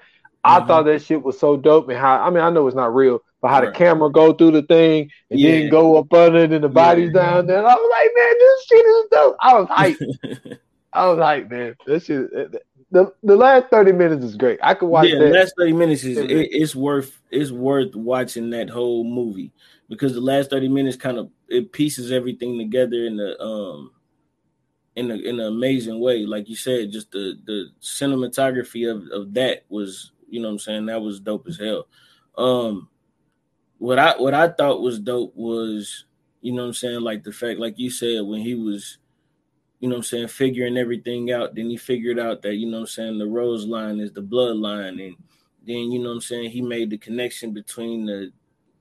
[0.44, 0.68] I mm-hmm.
[0.68, 3.22] thought that shit was so dope, and how I mean I know it's not real,
[3.42, 3.68] but how right.
[3.68, 5.52] the camera go through the thing and yeah.
[5.52, 7.22] then go up under it and the body's yeah.
[7.22, 7.66] down there.
[7.66, 9.38] I was like, man, this shit is dope.
[9.42, 10.60] I was hyped.
[10.94, 11.76] I was hyped, man.
[11.86, 12.30] This shit.
[12.92, 14.60] The, the last thirty minutes is great.
[14.64, 15.08] I could watch.
[15.08, 15.26] Yeah, that.
[15.26, 19.52] the last thirty minutes is it, it's worth it's worth watching that whole movie
[19.90, 23.92] because the last thirty minutes kind of it pieces everything together in the um
[24.96, 26.26] in a, in an amazing way.
[26.26, 30.60] Like you said, just the the cinematography of of that was you know what I'm
[30.60, 30.86] saying?
[30.88, 31.88] That was dope as hell.
[32.38, 32.90] Um,
[33.80, 36.06] what I what I thought was dope was,
[36.42, 38.98] you know what I'm saying, like the fact, like you said, when he was,
[39.80, 42.78] you know what I'm saying, figuring everything out, then he figured out that, you know
[42.78, 45.06] what I'm saying, the rose line is the bloodline.
[45.06, 45.16] And
[45.66, 48.32] then, you know what I'm saying, he made the connection between the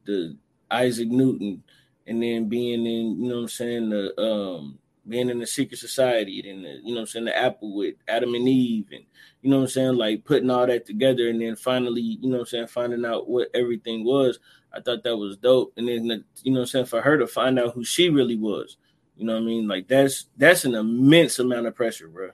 [0.05, 0.37] the
[0.71, 1.63] Isaac Newton
[2.07, 4.79] and then being in, you know what I'm saying, the um
[5.09, 7.95] being in the secret society and the, uh, you know I'm saying, the apple with
[8.07, 9.05] Adam and Eve and
[9.43, 12.47] you know I'm saying, like putting all that together and then finally, you know I'm
[12.47, 14.39] saying, finding out what everything was.
[14.73, 15.73] I thought that was dope.
[15.77, 18.37] And then uh, you know I'm saying, for her to find out who she really
[18.37, 18.77] was,
[19.17, 19.67] you know what I mean?
[19.67, 22.31] Like that's that's an immense amount of pressure, bro.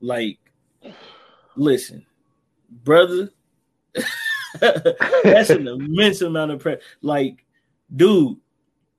[0.00, 0.38] Like,
[1.56, 2.04] listen,
[2.70, 3.30] brother,
[4.60, 6.80] that's an immense amount of pressure.
[7.02, 7.44] Like,
[7.94, 8.36] dude,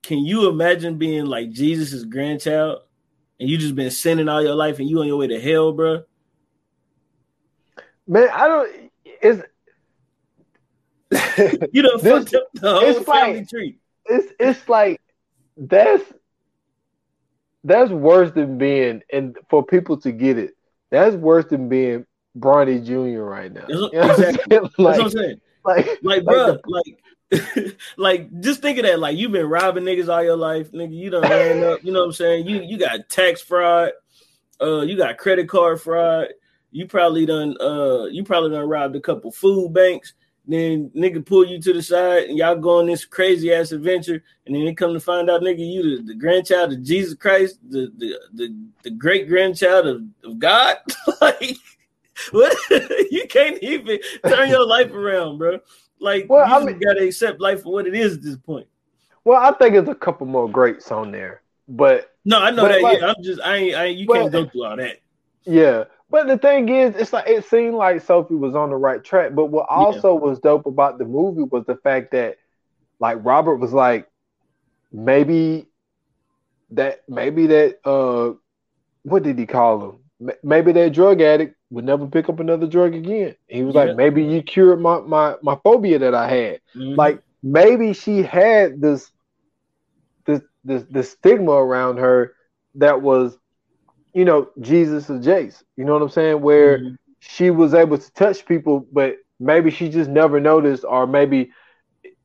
[0.09, 2.79] can you imagine being like Jesus's grandchild
[3.39, 5.71] and you just been sinning all your life and you on your way to hell,
[5.71, 6.01] bro?
[8.07, 8.91] Man, I don't.
[9.05, 9.43] It's
[11.71, 13.77] you know fucked up the whole it's family like, tree.
[14.05, 14.99] It's it's like
[15.55, 16.03] that's
[17.63, 20.57] that's worse than being and for people to get it.
[20.89, 23.21] That's worse than being Bronny Jr.
[23.21, 23.65] right now.
[23.67, 24.57] That's what, you know exactly.
[24.57, 25.41] like, that's what I'm saying.
[25.63, 26.97] Like, like, like bro, the, like
[27.97, 28.99] like just think of that.
[28.99, 30.95] Like you've been robbing niggas all your life, nigga.
[30.95, 31.83] You don't ran up.
[31.83, 32.47] You know what I'm saying?
[32.47, 33.91] You you got tax fraud.
[34.61, 36.29] Uh, you got credit card fraud.
[36.71, 37.55] You probably done.
[37.59, 40.13] Uh, you probably done robbed a couple food banks.
[40.47, 44.23] Then nigga pull you to the side and y'all go on this crazy ass adventure,
[44.47, 47.59] and then they come to find out, nigga, you the, the grandchild of Jesus Christ,
[47.69, 50.77] the the the, the great grandchild of, of God.
[51.21, 51.57] like
[52.31, 52.57] what?
[53.11, 55.59] you can't even turn your life around, bro.
[55.99, 58.67] Like, well, you I mean, gotta accept life for what it is at this point.
[59.23, 62.81] Well, I think there's a couple more greats on there, but no, I know that.
[62.81, 64.99] Like, yeah, I'm just, I ain't, I ain't you but, can't go through all that.
[65.45, 69.03] Yeah, But the thing is, it's like it seemed like Sophie was on the right
[69.03, 69.35] track.
[69.35, 70.19] But what also yeah.
[70.19, 72.37] was dope about the movie was the fact that,
[72.99, 74.07] like, Robert was like,
[74.91, 75.67] maybe
[76.71, 78.33] that maybe that uh,
[79.03, 79.97] what did he call him?
[80.43, 83.35] Maybe that drug addict would never pick up another drug again.
[83.47, 83.85] He was yeah.
[83.85, 86.61] like, maybe you cured my my my phobia that I had.
[86.75, 86.95] Mm-hmm.
[86.95, 89.11] Like maybe she had this
[90.25, 92.33] this this the stigma around her
[92.75, 93.37] that was
[94.13, 95.63] you know, Jesus or Jace.
[95.77, 96.41] You know what I'm saying?
[96.41, 96.95] Where mm-hmm.
[97.19, 101.51] she was able to touch people, but maybe she just never noticed, or maybe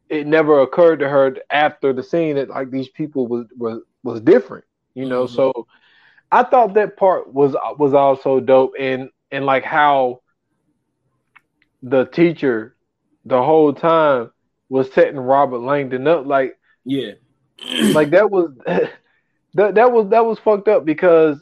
[0.09, 4.21] it never occurred to her after the scene that like these people was was was
[4.21, 4.65] different.
[4.95, 5.35] You know, mm-hmm.
[5.35, 5.67] so
[6.35, 10.23] I thought that part was was also dope, and and like how
[11.81, 12.75] the teacher
[13.25, 14.33] the whole time
[14.69, 17.13] was setting Robert Langdon up, like yeah,
[17.93, 21.41] like that was that that was that was fucked up because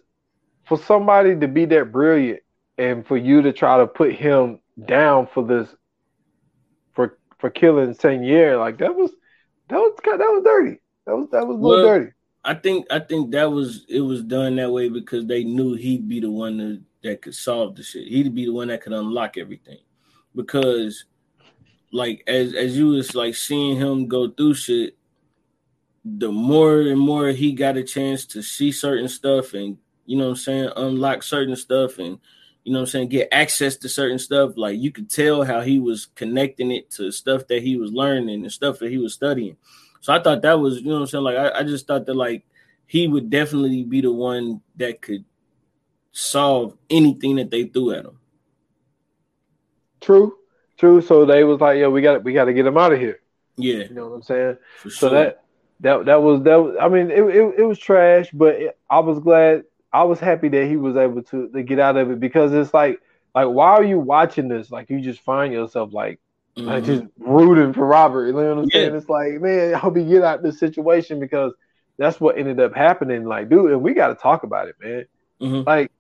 [0.68, 2.40] for somebody to be that brilliant
[2.76, 5.74] and for you to try to put him down for this
[6.92, 9.10] for for killing Saunière, like that was
[9.70, 10.80] that was that was dirty.
[11.06, 12.12] That was that was a little well, dirty.
[12.44, 16.08] I think I think that was it was done that way because they knew he'd
[16.08, 18.08] be the one that, that could solve the shit.
[18.08, 19.78] He'd be the one that could unlock everything.
[20.34, 21.04] Because
[21.92, 24.96] like as as you was like seeing him go through shit,
[26.04, 30.24] the more and more he got a chance to see certain stuff and you know
[30.24, 32.18] what I'm saying, unlock certain stuff and
[32.64, 34.52] you know what I'm saying, get access to certain stuff.
[34.56, 38.42] Like you could tell how he was connecting it to stuff that he was learning
[38.42, 39.56] and stuff that he was studying.
[40.02, 41.24] So I thought that was, you know what I'm saying?
[41.24, 42.44] Like I, I just thought that like
[42.86, 45.24] he would definitely be the one that could
[46.10, 48.18] solve anything that they threw at him.
[50.00, 50.36] True,
[50.76, 51.00] true.
[51.00, 53.20] So they was like, "Yo, we got we got to get him out of here."
[53.56, 54.58] Yeah, you know what I'm saying.
[54.78, 55.44] For so that
[55.80, 56.56] that that was that.
[56.56, 60.18] Was, I mean, it, it, it was trash, but it, I was glad I was
[60.18, 63.00] happy that he was able to, to get out of it because it's like
[63.36, 64.72] like why are you watching this?
[64.72, 66.18] Like you just find yourself like
[66.56, 66.68] mm-hmm.
[66.68, 68.26] like just rooting for Robert.
[68.26, 68.72] You know what I'm yeah.
[68.72, 68.94] saying?
[68.96, 71.52] It's like, man, I hope he get out of this situation because
[71.98, 73.24] that's what ended up happening.
[73.24, 75.04] Like, dude, and we gotta talk about it, man.
[75.40, 75.68] Mm-hmm.
[75.68, 75.90] Like,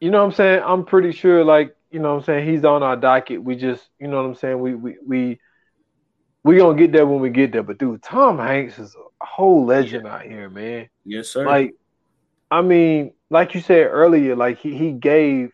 [0.00, 0.62] you know what I'm saying?
[0.64, 3.42] I'm pretty sure, like, you know what I'm saying, he's on our docket.
[3.42, 5.40] We just, you know what I'm saying, we we we
[6.44, 7.62] we gonna get there when we get there.
[7.62, 10.14] But dude, Tom Hanks is a whole legend yeah.
[10.14, 10.88] out here, man.
[11.04, 11.46] Yes, sir.
[11.46, 11.74] Like
[12.50, 15.52] I mean, like you said earlier, like he, he gave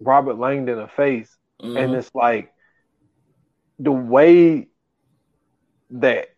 [0.00, 1.76] Robert Langdon a face, mm-hmm.
[1.76, 2.52] and it's like
[3.84, 4.68] the way
[5.90, 6.28] that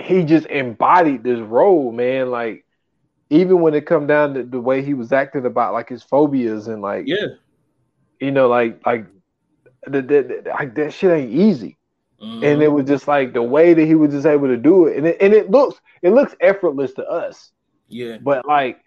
[0.00, 2.30] he just embodied this role, man.
[2.30, 2.64] Like
[3.30, 6.68] even when it come down to the way he was acting about like his phobias
[6.68, 7.26] and like yeah,
[8.20, 9.06] you know, like like
[9.86, 11.78] the, the, the like that shit ain't easy.
[12.22, 12.44] Mm-hmm.
[12.44, 14.96] And it was just like the way that he was just able to do it,
[14.96, 17.50] and it, and it looks it looks effortless to us.
[17.88, 18.18] Yeah.
[18.22, 18.80] But like,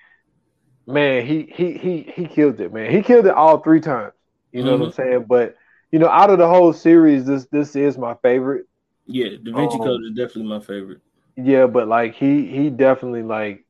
[0.87, 2.89] man, he he he he killed it, man.
[2.91, 4.13] He killed it all three times.
[4.53, 4.83] You know mm-hmm.
[4.83, 5.11] what I'm mm-hmm.
[5.11, 5.25] saying?
[5.27, 5.55] But
[5.95, 8.65] you know, out of the whole series, this this is my favorite.
[9.05, 10.99] Yeah, Da Vinci um, Code is definitely my favorite.
[11.37, 13.65] Yeah, but like he he definitely like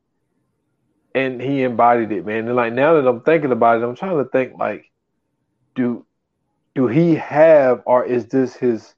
[1.14, 2.48] and he embodied it, man.
[2.48, 4.90] And like now that I'm thinking about it, I'm trying to think like,
[5.76, 6.04] do
[6.74, 8.96] do he have or is this his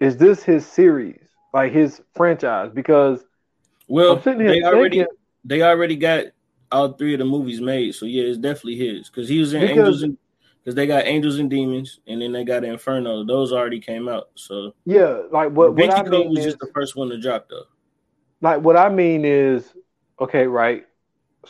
[0.00, 1.22] is this his series
[1.54, 2.72] like his franchise?
[2.74, 3.24] Because
[3.86, 5.06] well, they already
[5.44, 6.24] they already got
[6.72, 9.60] all three of the movies made, so yeah, it's definitely his because he was in
[9.60, 10.18] because, Angels and
[10.68, 13.24] because they got Angels and Demons, and then they got Inferno.
[13.24, 16.70] Those already came out, so yeah, like what, what I mean was is, just the
[16.74, 17.62] first one to drop though.
[18.42, 19.72] Like what I mean is,
[20.20, 20.84] okay, right?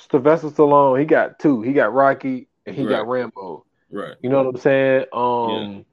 [0.09, 1.63] Sylvester Stallone, he got two.
[1.63, 2.91] He got Rocky and he right.
[2.91, 3.65] got Rambo.
[3.91, 4.15] Right.
[4.23, 5.07] You know what I'm saying?
[5.13, 5.85] Um,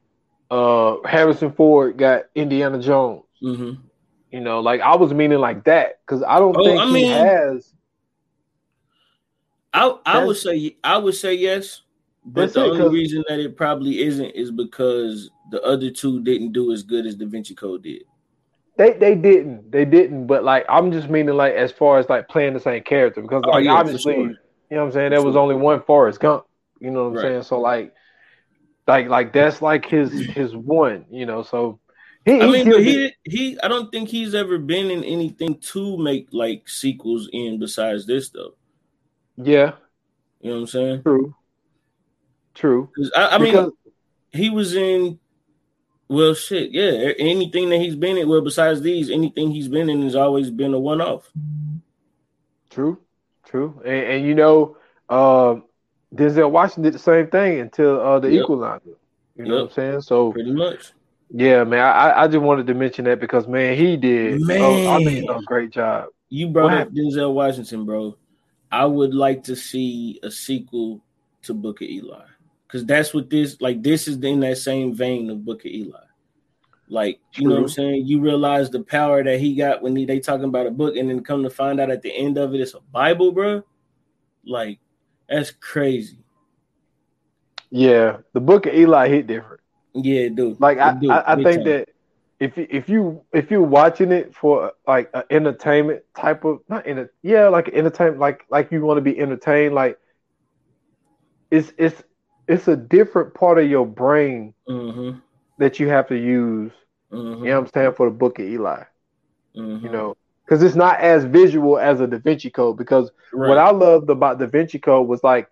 [0.52, 0.56] yeah.
[0.56, 3.24] uh, Harrison Ford got Indiana Jones.
[3.42, 3.82] Mm-hmm.
[4.30, 7.06] You know, like I was meaning like that because I don't oh, think I mean,
[7.06, 7.74] he has.
[9.74, 11.82] I I would say I would say yes,
[12.26, 16.72] but the only reason that it probably isn't is because the other two didn't do
[16.72, 18.04] as good as Da Vinci Code did.
[18.78, 22.28] They they didn't they didn't, but like I'm just meaning like as far as like
[22.28, 24.24] playing the same character because oh, like oh, yeah, obviously sure.
[24.24, 24.38] you
[24.72, 26.46] know what I'm saying there was only one Forrest Gump,
[26.80, 27.22] you know what I'm right.
[27.22, 27.44] saying?
[27.44, 27.94] So like
[28.88, 31.44] like like that's like his his one, you know.
[31.44, 31.80] So
[32.26, 35.98] he, I mean, but he he I don't think he's ever been in anything to
[35.98, 38.56] make like sequels in besides this though.
[39.38, 39.74] Yeah.
[40.42, 41.04] You know what I'm saying?
[41.04, 41.36] True.
[42.56, 42.90] True.
[43.16, 43.72] I, I mean
[44.32, 45.20] he was in
[46.08, 47.14] well shit, yeah.
[47.18, 50.74] Anything that he's been in, well, besides these, anything he's been in has always been
[50.74, 51.30] a one off.
[52.70, 53.00] True,
[53.46, 53.82] true.
[53.86, 54.78] And, and, you know,
[55.10, 55.56] uh,
[56.14, 58.44] Denzel Washington did the same thing until uh, the yep.
[58.44, 58.98] equalizer.
[59.36, 59.62] You know yep.
[59.64, 60.02] what I'm saying?
[60.02, 60.92] So pretty much.
[61.32, 61.80] Yeah, man.
[61.80, 64.42] I, I just wanted to mention that because man, he did.
[64.42, 66.10] Man, oh, I think a great job.
[66.30, 68.18] You brought up Denzel Washington, bro.
[68.72, 71.02] I would like to see a sequel
[71.44, 72.26] to Book of Eli
[72.68, 73.82] because that's what this like.
[73.84, 76.00] This is in that same vein of Book of Eli.
[76.88, 77.50] Like you True.
[77.50, 78.06] know what I'm saying.
[78.06, 81.10] You realize the power that he got when he, they talking about a book, and
[81.10, 83.64] then come to find out at the end of it, it's a Bible, bro.
[84.46, 84.80] Like
[85.28, 86.20] that's crazy.
[87.72, 89.62] Yeah, the book of Eli hit different.
[89.94, 90.60] Yeah, dude.
[90.60, 91.64] Like I, do, I, I think time.
[91.66, 91.90] that
[92.40, 96.86] if you- if you if you're watching it for like an entertainment type of not
[96.86, 99.98] in a yeah like entertainment like like you want to be entertained like
[101.50, 102.04] it's it's
[102.48, 105.20] it's a different part of your brain Mm-hmm.
[105.58, 106.72] that you have to use.
[107.12, 107.44] Mm-hmm.
[107.46, 108.84] You know what I'm saying for the book of Eli.
[109.56, 109.86] mm-hmm.
[109.86, 113.50] You know because it's not as visual as a Da Vinci Code because right.
[113.50, 115.50] what I loved about Da Vinci Code was like,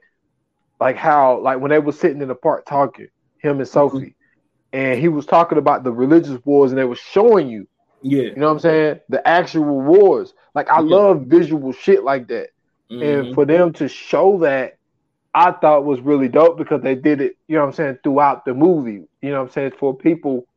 [0.80, 3.08] like how like when they were sitting in the park talking,
[3.39, 4.16] him and Sophie,
[4.72, 7.68] and he was talking about the religious wars, and they were showing you,
[8.04, 8.24] yeah.
[8.24, 10.34] you know what I'm saying, the actual wars.
[10.54, 12.50] Like I love visual shit like that,
[12.89, 13.34] and Mhm.
[13.34, 14.78] for them to show that,
[15.34, 18.45] I thought was really dope because they did it, you know what I'm saying, throughout
[18.45, 19.03] the movie.
[19.21, 20.47] You know what I'm saying for people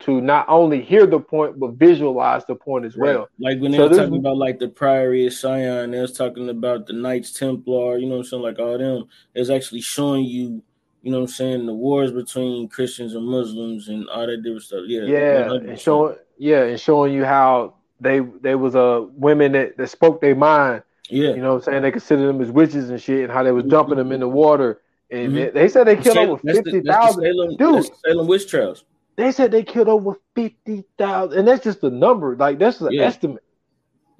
[0.00, 3.28] to not only hear the point but visualize the point as well.
[3.38, 6.48] Like when they So were talking about like the Priory of Sion, they was talking
[6.48, 8.42] about the Knights Templar, you know what I'm saying?
[8.42, 9.08] Like all them.
[9.34, 10.62] It's actually showing you,
[11.02, 14.62] you know what I'm saying, the wars between Christians and Muslims and all that different
[14.62, 14.84] stuff.
[14.86, 15.02] Yeah.
[15.02, 15.68] yeah, 100%.
[15.68, 20.20] and showing yeah, and showing you how they they was uh women that, that spoke
[20.20, 20.82] their mind.
[21.10, 21.30] Yeah.
[21.30, 21.82] You know what I'm saying?
[21.82, 24.28] They considered them as witches and shit, and how they was dumping them in the
[24.28, 24.80] water.
[25.10, 25.34] And Mhm.
[25.34, 27.56] they, they said they killed Salem- over that's the- fifty that's the thousand.
[27.56, 27.90] Salem, Dude.
[28.06, 28.84] Salem witch trials.
[29.16, 32.36] They said they killed over fifty thousand, and that's just the number.
[32.36, 33.02] Like that's an Yeah.
[33.04, 33.42] estimate.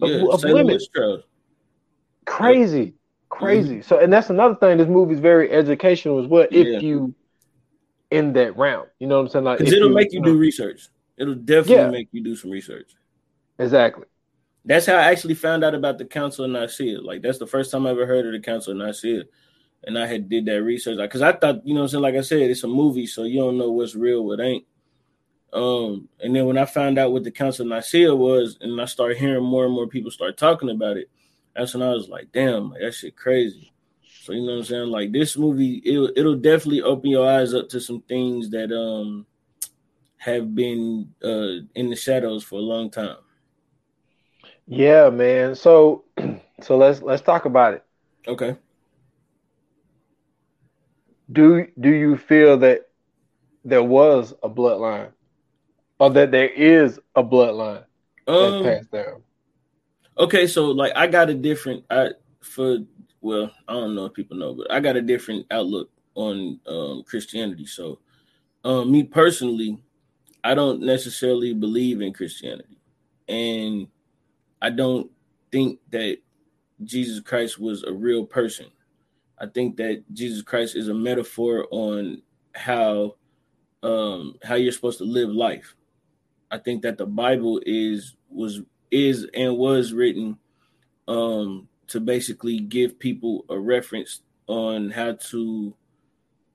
[0.02, 0.66] Of- Yeah, of women.
[0.66, 1.22] witch trials.
[2.26, 2.94] Crazy,
[3.28, 3.82] crazy.
[3.82, 4.78] So, and that's another thing.
[4.78, 6.46] This movie's very educational as well.
[6.50, 6.76] Yeah.
[6.76, 7.14] If you
[8.10, 9.44] in that round, you know what I'm saying?
[9.44, 10.88] Like it'll make you know- do research.
[11.16, 11.90] It'll definitely Yeah.
[11.90, 12.94] make you do some research.
[13.58, 14.06] exactly.
[14.64, 17.00] That's how I actually found out about the Council of Nicaea.
[17.00, 19.24] Like that's the first time I ever heard of the Council of Nicaea,
[19.84, 20.98] and I had did that research.
[20.98, 23.06] Like, cause I thought, you know, what I'm saying, like I said, it's a movie,
[23.06, 24.64] so you don't know what's real, what ain't.
[25.52, 28.84] Um, and then when I found out what the Council of Nicaea was, and I
[28.84, 31.10] started hearing more and more people start talking about it,
[31.56, 33.72] that's when I was like, damn, like, that shit crazy.
[34.22, 34.88] So you know what I'm saying?
[34.88, 39.26] Like this movie, it'll it'll definitely open your eyes up to some things that um
[40.18, 43.16] have been uh in the shadows for a long time.
[44.70, 45.56] Yeah, man.
[45.56, 46.04] So,
[46.62, 47.84] so let's let's talk about it.
[48.26, 48.56] Okay.
[51.32, 52.88] do do you feel that
[53.64, 55.12] there was a bloodline
[55.98, 57.84] or that there is a bloodline
[58.26, 59.22] that's Um, passed down
[60.18, 62.10] Okay, so like I got a different I
[62.40, 62.78] for
[63.20, 67.04] well, I don't know if people know, but I got a different outlook on um
[67.04, 67.66] Christianity.
[67.66, 68.00] So
[68.64, 69.82] um me personally,
[70.44, 72.78] I don't necessarily believe in Christianity.
[73.28, 73.88] And
[74.62, 75.10] I don't
[75.50, 76.18] think that
[76.84, 78.66] Jesus Christ was a real person.
[79.38, 82.22] I think that Jesus Christ is a metaphor on
[82.54, 83.16] how
[83.82, 85.74] um how you're supposed to live life.
[86.50, 90.38] I think that the Bible is was is and was written
[91.08, 95.74] um to basically give people a reference on how to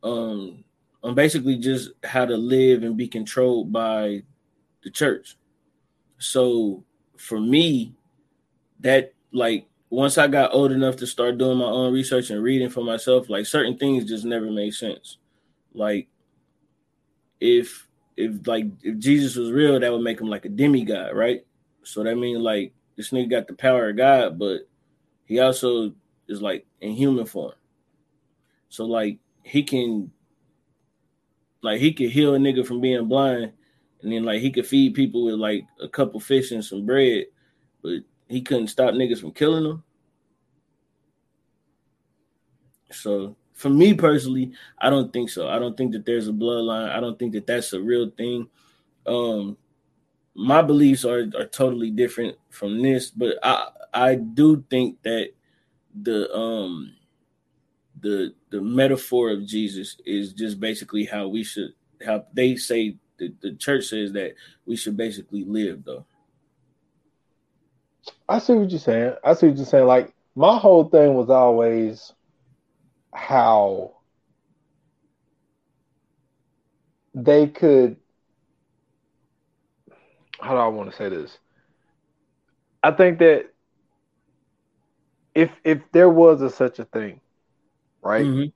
[0.04, 0.64] um
[1.04, 4.24] on basically just how to live and be controlled by
[4.84, 5.38] the church.
[6.20, 6.85] So
[7.18, 7.94] for me,
[8.80, 12.70] that like once I got old enough to start doing my own research and reading
[12.70, 15.18] for myself, like certain things just never made sense.
[15.74, 16.08] Like
[17.40, 17.88] if
[18.18, 21.46] if like if Jesus was real, that would make him like a demigod, right?
[21.84, 24.68] So that means like this nigga got the power of God, but
[25.26, 25.94] he also
[26.28, 27.54] is like in human form.
[28.70, 30.12] So like he can
[31.62, 33.54] like he could heal a nigga from being blind,
[34.06, 37.26] and then like he could feed people with like a couple fish and some bread,
[37.82, 39.84] but he couldn't stop niggas from killing them.
[42.92, 45.50] So for me personally, I don't think so.
[45.50, 46.92] I don't think that there's a bloodline.
[46.92, 48.48] I don't think that that's a real thing.
[49.08, 49.58] Um,
[50.36, 55.30] my beliefs are are totally different from this, but I I do think that
[56.00, 56.94] the um
[58.02, 61.74] the the metaphor of Jesus is just basically how we should
[62.06, 64.34] how they say the, the church says that
[64.66, 66.06] we should basically live though.
[68.30, 71.30] i see what you're saying i see what you're saying like my whole thing was
[71.30, 72.14] always
[73.14, 73.94] how
[77.14, 77.96] they could
[80.42, 81.38] how do i want to say this
[82.84, 83.46] i think that
[85.34, 87.22] if if there was a such a thing
[88.02, 88.52] right Mhm.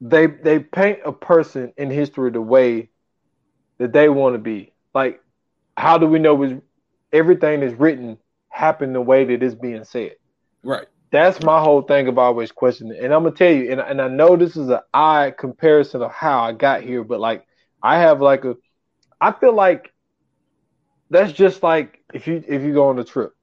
[0.00, 2.90] They they paint a person in history the way
[3.78, 4.72] that they want to be.
[4.94, 5.20] Like,
[5.76, 6.52] how do we know is
[7.12, 8.18] everything is written
[8.48, 10.16] happened the way that it's being said?
[10.62, 10.86] Right.
[11.10, 12.98] That's my whole thing about always questioning.
[13.02, 16.12] And I'm gonna tell you, and, and I know this is an odd comparison of
[16.12, 17.46] how I got here, but like
[17.82, 18.56] I have like a
[19.20, 19.92] I feel like
[21.10, 23.34] that's just like if you if you go on a trip.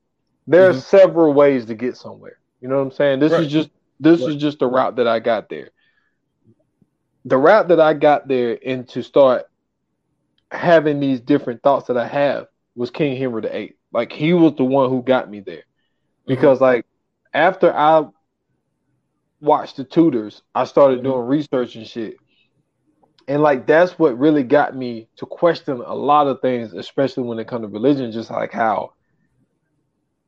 [0.47, 0.80] There mm-hmm.
[0.80, 2.38] several ways to get somewhere.
[2.62, 3.20] You know what I'm saying?
[3.20, 3.41] This right.
[3.41, 4.30] is just this right.
[4.30, 5.70] is just the route that I got there.
[7.26, 9.46] The route that I got there and to start
[10.52, 13.76] having these different thoughts that I have was King Henry VIII.
[13.92, 15.58] Like he was the one who got me there.
[15.58, 16.34] Mm-hmm.
[16.34, 16.66] Because mm-hmm.
[16.66, 16.86] like
[17.34, 18.06] after I
[19.40, 21.08] watched the Tudors, I started mm-hmm.
[21.08, 22.18] doing research and shit.
[23.28, 27.40] And like that's what really got me to question a lot of things, especially when
[27.40, 28.94] it comes to religion, just like how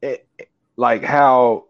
[0.02, 0.28] it,
[0.78, 1.66] like how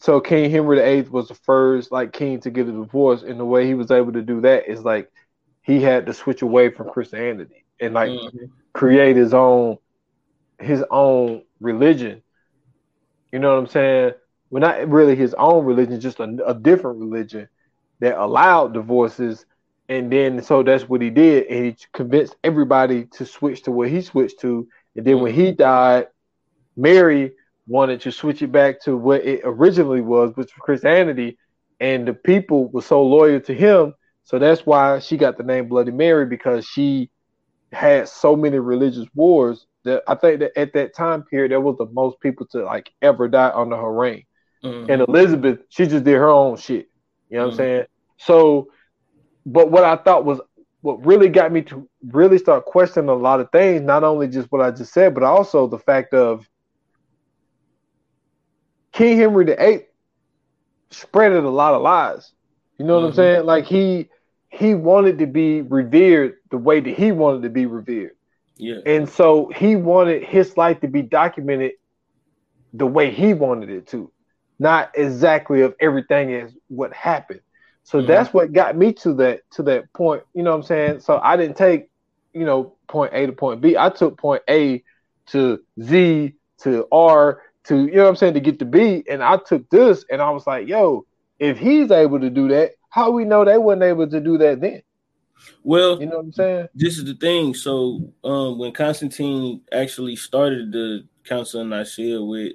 [0.00, 3.44] so King Henry VIII was the first like king to get a divorce, and the
[3.44, 5.12] way he was able to do that is like
[5.60, 8.46] he had to switch away from Christianity and like mm-hmm.
[8.72, 9.76] create his own
[10.58, 12.22] his own religion.
[13.30, 14.12] You know what I'm saying?
[14.48, 17.48] Well, not really his own religion, just a, a different religion
[18.00, 19.44] that allowed divorces.
[19.90, 23.90] And then so that's what he did, and he convinced everybody to switch to what
[23.90, 24.66] he switched to.
[24.96, 25.56] And then when he mm-hmm.
[25.56, 26.06] died,
[26.74, 27.32] Mary
[27.70, 31.38] wanted to switch it back to what it originally was, which was Christianity,
[31.78, 33.94] and the people were so loyal to him.
[34.24, 37.10] So that's why she got the name Bloody Mary because she
[37.72, 41.78] had so many religious wars that I think that at that time period there was
[41.78, 44.24] the most people to like ever die under her reign.
[44.64, 44.90] Mm-hmm.
[44.90, 46.88] And Elizabeth, she just did her own shit.
[47.30, 47.62] You know what mm-hmm.
[47.62, 47.84] I'm saying?
[48.18, 48.68] So,
[49.46, 50.40] but what I thought was
[50.80, 54.50] what really got me to really start questioning a lot of things, not only just
[54.50, 56.48] what I just said, but also the fact of
[58.92, 59.86] King Henry VIII
[60.90, 62.32] spreaded a lot of lies.
[62.78, 63.08] You know what mm-hmm.
[63.08, 63.46] I'm saying?
[63.46, 64.08] Like he
[64.48, 68.12] he wanted to be revered the way that he wanted to be revered.
[68.56, 68.78] Yeah.
[68.84, 71.72] And so he wanted his life to be documented
[72.72, 74.10] the way he wanted it to,
[74.58, 77.40] not exactly of everything as what happened.
[77.84, 78.08] So mm-hmm.
[78.08, 80.22] that's what got me to that to that point.
[80.34, 81.00] You know what I'm saying?
[81.00, 81.88] So I didn't take,
[82.34, 83.76] you know, point A to point B.
[83.76, 84.82] I took point A
[85.26, 89.06] to Z to R to you know what I'm saying to get the beat.
[89.08, 91.06] and I took this and I was like, yo,
[91.38, 94.60] if he's able to do that, how we know they weren't able to do that
[94.60, 94.82] then?
[95.62, 96.68] Well, you know what I'm saying.
[96.74, 97.54] This is the thing.
[97.54, 102.52] So um, when Constantine actually started the Council of Nicaea with,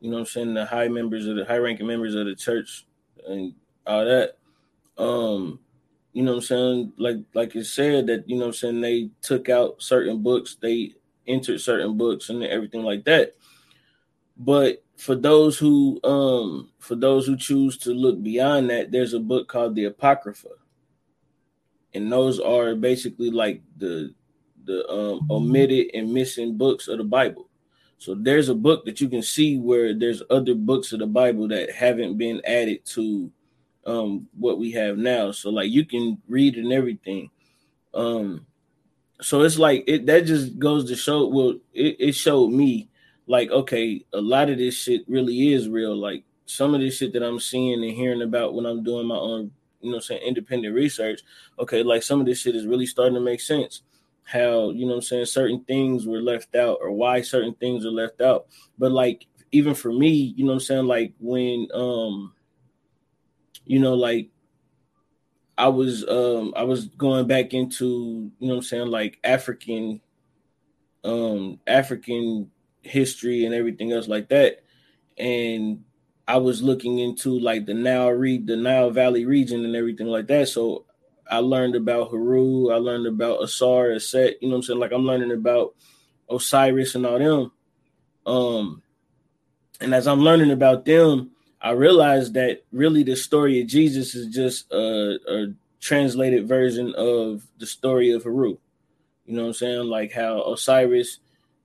[0.00, 2.34] you know, what I'm saying the high members of the high ranking members of the
[2.34, 2.86] church
[3.26, 3.54] and
[3.86, 4.36] all that,
[4.96, 5.60] um,
[6.12, 8.80] you know, what I'm saying like like it said that you know, what I'm saying
[8.80, 10.94] they took out certain books, they
[11.26, 13.34] entered certain books and everything like that.
[14.38, 19.20] But for those who um for those who choose to look beyond that, there's a
[19.20, 20.48] book called the Apocrypha.
[21.94, 24.14] And those are basically like the
[24.64, 27.48] the um omitted and missing books of the Bible.
[27.98, 31.48] So there's a book that you can see where there's other books of the Bible
[31.48, 33.32] that haven't been added to
[33.86, 35.32] um what we have now.
[35.32, 37.30] So like you can read and everything.
[37.92, 38.46] Um
[39.20, 42.88] so it's like it that just goes to show well it, it showed me
[43.28, 45.96] like okay a lot of this shit really is real.
[45.96, 49.14] Like some of this shit that i'm seeing and hearing about when i'm doing my
[49.14, 49.50] own
[49.82, 51.20] you know saying independent research
[51.58, 53.82] okay like some of this shit is really starting to make sense.
[54.24, 57.90] How you know i'm saying certain things were left out or why certain things are
[57.90, 58.46] left out.
[58.78, 62.34] But like even for me you know i'm saying like when um
[63.64, 64.28] you know like
[65.56, 70.00] i was um i was going back into you know i'm saying like african
[71.04, 72.50] um african
[72.88, 74.62] history and everything else like that.
[75.16, 75.84] And
[76.26, 80.48] I was looking into like the Nile the Nile Valley region and everything like that.
[80.48, 80.84] So
[81.30, 84.78] I learned about Haru, I learned about Asar, Set, you know what I'm saying?
[84.78, 85.74] Like I'm learning about
[86.30, 87.52] Osiris and all them.
[88.26, 88.82] Um
[89.80, 91.30] and as I'm learning about them,
[91.60, 97.46] I realized that really the story of Jesus is just a, a translated version of
[97.58, 98.58] the story of Haru.
[99.24, 99.84] You know what I'm saying?
[99.86, 101.18] Like how Osiris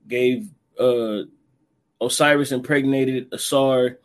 [0.08, 0.50] gave
[0.80, 1.24] uh,
[2.02, 3.98] Osiris impregnated Asar,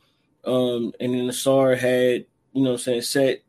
[0.45, 3.43] um, and then Asar had, you know, I'm saying Set.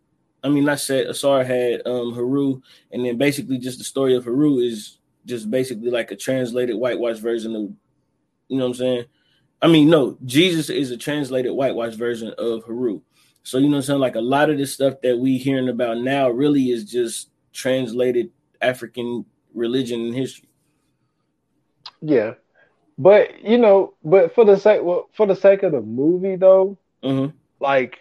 [0.43, 1.07] I mean, not Set.
[1.07, 2.61] Asar had um, Haru,
[2.91, 7.17] and then basically just the story of Haru is just basically like a translated whitewash
[7.17, 7.61] version of,
[8.47, 9.05] you know, what I'm saying.
[9.61, 13.01] I mean, no, Jesus is a translated whitewash version of Haru.
[13.43, 15.97] So you know, I'm saying like a lot of this stuff that we hearing about
[15.97, 20.49] now really is just translated African religion and history.
[22.01, 22.33] Yeah,
[22.99, 26.77] but you know, but for the sake well, for the sake of the movie though,
[27.03, 27.35] mm-hmm.
[27.59, 27.99] like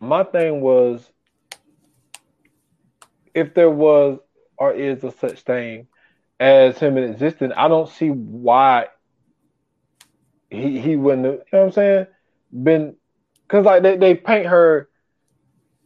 [0.00, 1.10] my thing was
[3.34, 4.20] if there was
[4.56, 5.88] or is a such thing
[6.38, 8.86] as him in existence, I don't see why
[10.50, 11.24] he he wouldn't.
[11.24, 12.06] Have, you know what I'm saying?
[12.62, 12.94] been
[13.42, 14.88] because like they, they paint her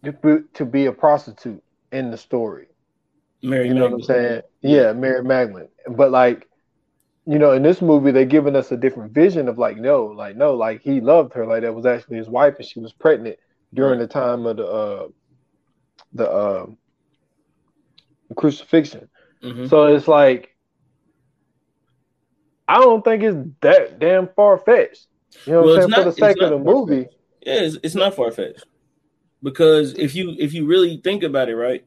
[0.04, 1.62] to be, to be a prostitute
[1.92, 2.66] in the story.
[3.42, 3.92] Mary You know Magdalene.
[3.92, 4.42] what I'm saying?
[4.62, 5.68] Yeah, Mary Magdalene.
[5.88, 6.48] But like,
[7.28, 10.34] you know, in this movie, they're giving us a different vision of like, no, like
[10.34, 13.36] no, like he loved her, like that was actually his wife, and she was pregnant
[13.74, 15.08] during the time of the uh
[16.14, 16.66] the uh,
[18.34, 19.08] crucifixion.
[19.42, 19.68] Mhm.
[19.68, 20.56] So it's like,
[22.66, 25.06] I don't think it's that damn far fetched.
[25.46, 25.90] You know what Well, I'm saying?
[25.90, 27.08] not- For the sake of the movie,
[27.44, 28.64] Yeah, it's, it's not far fetched
[29.42, 31.84] because if you if you really think about it, right,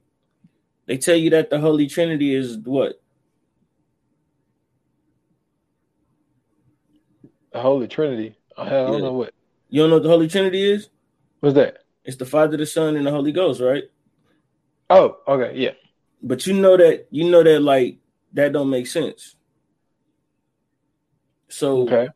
[0.86, 3.02] they tell you that the Holy Trinity is what
[7.52, 8.36] the Holy Trinity.
[8.58, 9.00] I don't Yeah.
[9.00, 9.34] know what.
[9.70, 10.90] you don't know what the Holy Trinity is.
[11.40, 11.80] What's that?
[12.04, 13.84] It's the Father, the Son, and the Holy Ghost, right?
[14.90, 15.72] Oh, okay, yeah.
[16.22, 17.98] But you know that you know that like
[18.34, 19.36] that don't make sense.
[21.50, 22.10] So, Okay.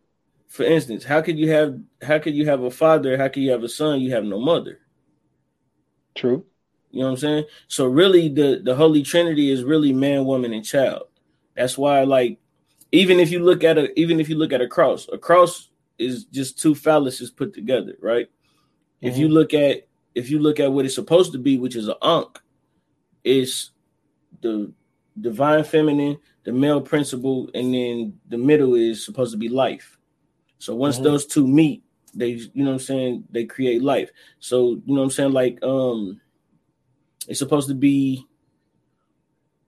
[0.48, 3.18] for instance, how could you have how could you have a father?
[3.18, 4.02] How could you have a son?
[4.02, 4.80] You have no mother.
[6.16, 6.46] True.
[6.92, 7.44] You know what I'm saying?
[7.68, 11.08] So really, the the Holy Trinity is really man, woman, and child.
[11.56, 12.40] That's why, like,
[12.96, 15.70] even if you look at a even if you look at a cross, a cross
[15.98, 18.28] is just two phalluses put together, right?
[19.02, 21.88] If you look at if you look at what it's supposed to be, which is
[21.88, 22.40] an ankh,
[23.24, 23.72] it's
[24.42, 24.72] the
[25.20, 29.98] divine feminine, the male principle, and then the middle is supposed to be life.
[30.60, 31.04] So once Mhm.
[31.04, 31.84] those two meet,
[32.14, 34.10] they you know what I'm saying, they create life.
[34.40, 36.22] So you know what I'm saying, like um
[37.28, 38.26] it's supposed to be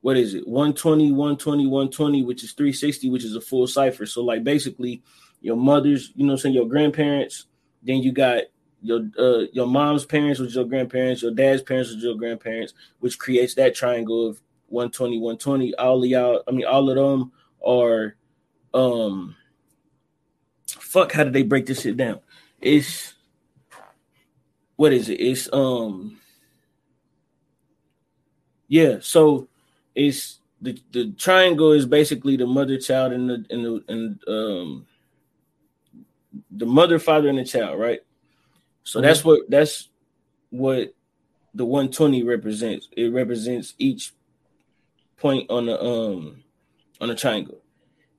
[0.08, 0.48] what is it?
[0.48, 4.06] 120 120 120 which is 360 which is a full cipher.
[4.06, 5.04] So like basically
[5.42, 7.48] your mother's you know i'm saying your grandparents
[7.84, 8.44] then you got
[8.82, 13.20] your uh your mom's parents is your grandparents your dad's parents is your grandparents which
[13.20, 18.16] creates that triangle of 120 120 all of y'all i mean all of them are
[18.74, 19.36] um
[20.68, 22.22] fuck how did they break this shit down?
[22.62, 23.14] It's
[24.78, 25.20] what is it?
[25.20, 26.20] It's um
[28.70, 29.48] yeah, so
[29.98, 34.86] it's the the triangle is basically the mother, child, and the and the and um
[36.52, 38.02] the mother, father, and the child, right?
[38.84, 39.90] So that's what that's
[40.52, 40.94] what
[41.54, 42.88] the 120 represents.
[42.96, 44.14] It represents each
[45.18, 46.44] point on the um
[47.02, 47.62] on the triangle.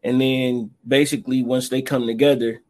[0.02, 2.60] And then basically once they come together,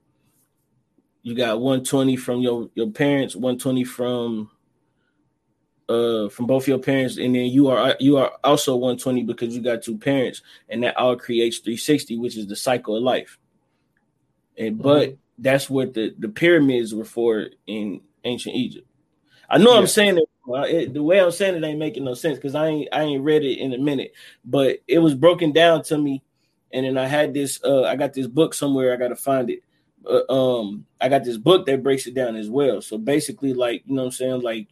[1.22, 4.50] you got 120 from your your parents, 120 from
[5.88, 9.62] uh from both your parents and then you are you are also 120 because you
[9.62, 13.38] got two parents and that all creates 360 which is the cycle of life.
[14.58, 18.86] And but that's what the the pyramids were for in ancient egypt.
[19.48, 19.78] I know Yeah.
[19.78, 22.54] i'm saying it, well, it the way i'm saying it ain't making no sense because
[22.54, 24.12] i ain't i ain't read it in a minute.
[24.44, 26.22] But it was broken down to me
[26.72, 29.60] and then i had this uh i got this book somewhere i gotta find it.
[30.06, 30.30] Uh,
[30.60, 32.82] um i got this book that breaks it down as well.
[32.82, 34.40] So basically like you know what i'm saying?
[34.42, 34.68] Like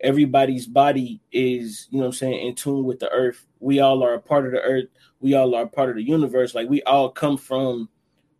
[0.00, 3.46] everybody's body is, you know what I'm saying, in tune with the earth.
[3.60, 4.86] We all are a part of the earth.
[5.20, 6.54] We all are a part of the universe.
[6.54, 7.88] Like we all come from,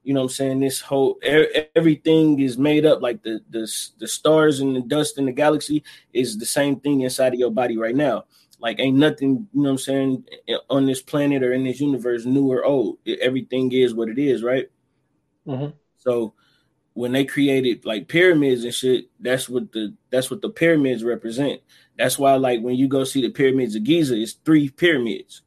[0.05, 3.71] you know what I'm saying, this whole e- everything is made up like the the
[3.99, 5.83] the stars and the dust in the galaxy
[6.13, 8.25] is the same thing inside of your body right now.
[8.61, 10.25] Like ain't nothing, you know what I'm saying,
[10.71, 12.99] on this planet or in this universe new or old.
[13.21, 14.69] Everything is what it is, right?
[15.47, 15.75] Mhm.
[15.99, 16.35] So
[16.99, 21.61] when they created like pyramids and shit, that's what the that's what the pyramids represent.
[21.97, 25.43] That's why like when you go see the pyramids of Giza, it's three pyramids.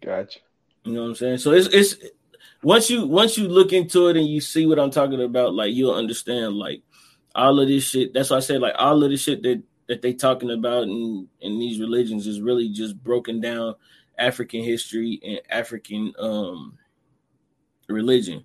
[0.00, 0.38] Gotcha.
[0.84, 1.38] You know what I'm saying?
[1.38, 1.96] So it's it's
[2.62, 5.74] once you once you look into it and you see what I'm talking about, like
[5.74, 6.84] you'll understand like
[7.34, 8.14] all of this shit.
[8.14, 11.26] That's why I said like all of the shit that that they talking about in
[11.40, 13.74] in these religions is really just broken down
[14.16, 16.78] African history and African um
[17.88, 18.44] religion.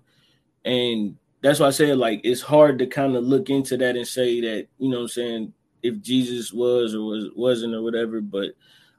[0.64, 4.06] And that's why I said like it's hard to kind of look into that and
[4.06, 8.20] say that, you know what I'm saying, if Jesus was or was wasn't or whatever,
[8.20, 8.50] but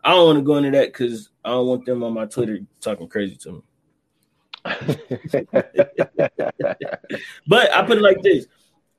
[0.04, 2.60] I don't want to go into that because I don't want them on my Twitter
[2.80, 3.62] talking crazy to me.
[7.48, 8.46] But I put it like this: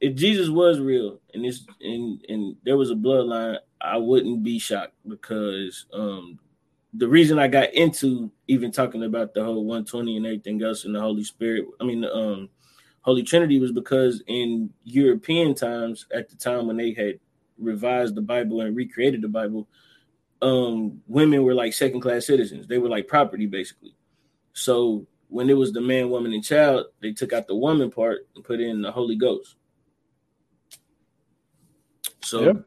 [0.01, 4.59] if Jesus was real and this and and there was a bloodline, I wouldn't be
[4.59, 6.38] shocked because um
[6.95, 10.95] the reason I got into even talking about the whole 120 and everything else and
[10.95, 12.49] the Holy Spirit, I mean um
[13.03, 17.18] Holy Trinity was because in European times, at the time when they had
[17.59, 19.68] revised the Bible and recreated the Bible,
[20.40, 22.66] um, women were like second class citizens.
[22.66, 23.97] They were like property basically.
[24.53, 28.28] So when it was the man, woman, and child, they took out the woman part
[28.36, 29.57] and put in the Holy Ghost.
[32.22, 32.64] So.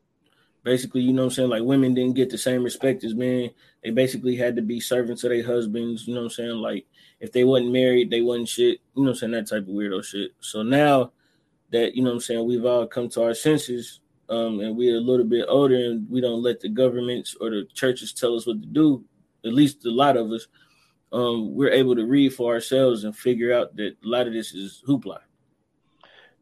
[0.66, 1.49] Basically, you know what I'm saying?
[1.49, 3.51] Like women didn't get the same respect as men.
[3.84, 6.55] They basically had to be servants of their husbands, you know what I'm saying?
[6.55, 6.88] Like
[7.20, 9.32] if they wasn't married, they wasn't shit, you know what I'm saying?
[9.34, 10.32] That type of weirdo shit.
[10.39, 11.11] So now
[11.72, 14.97] that, you know what I'm saying, we've all come to our senses, um, and we're
[14.97, 18.47] a little bit older and we don't let the governments or the churches tell us
[18.47, 19.05] what to do,
[19.45, 20.47] at least a lot of us,
[21.13, 24.55] um, we're able to read for ourselves and figure out that a lot of this
[24.55, 25.20] is hoopla.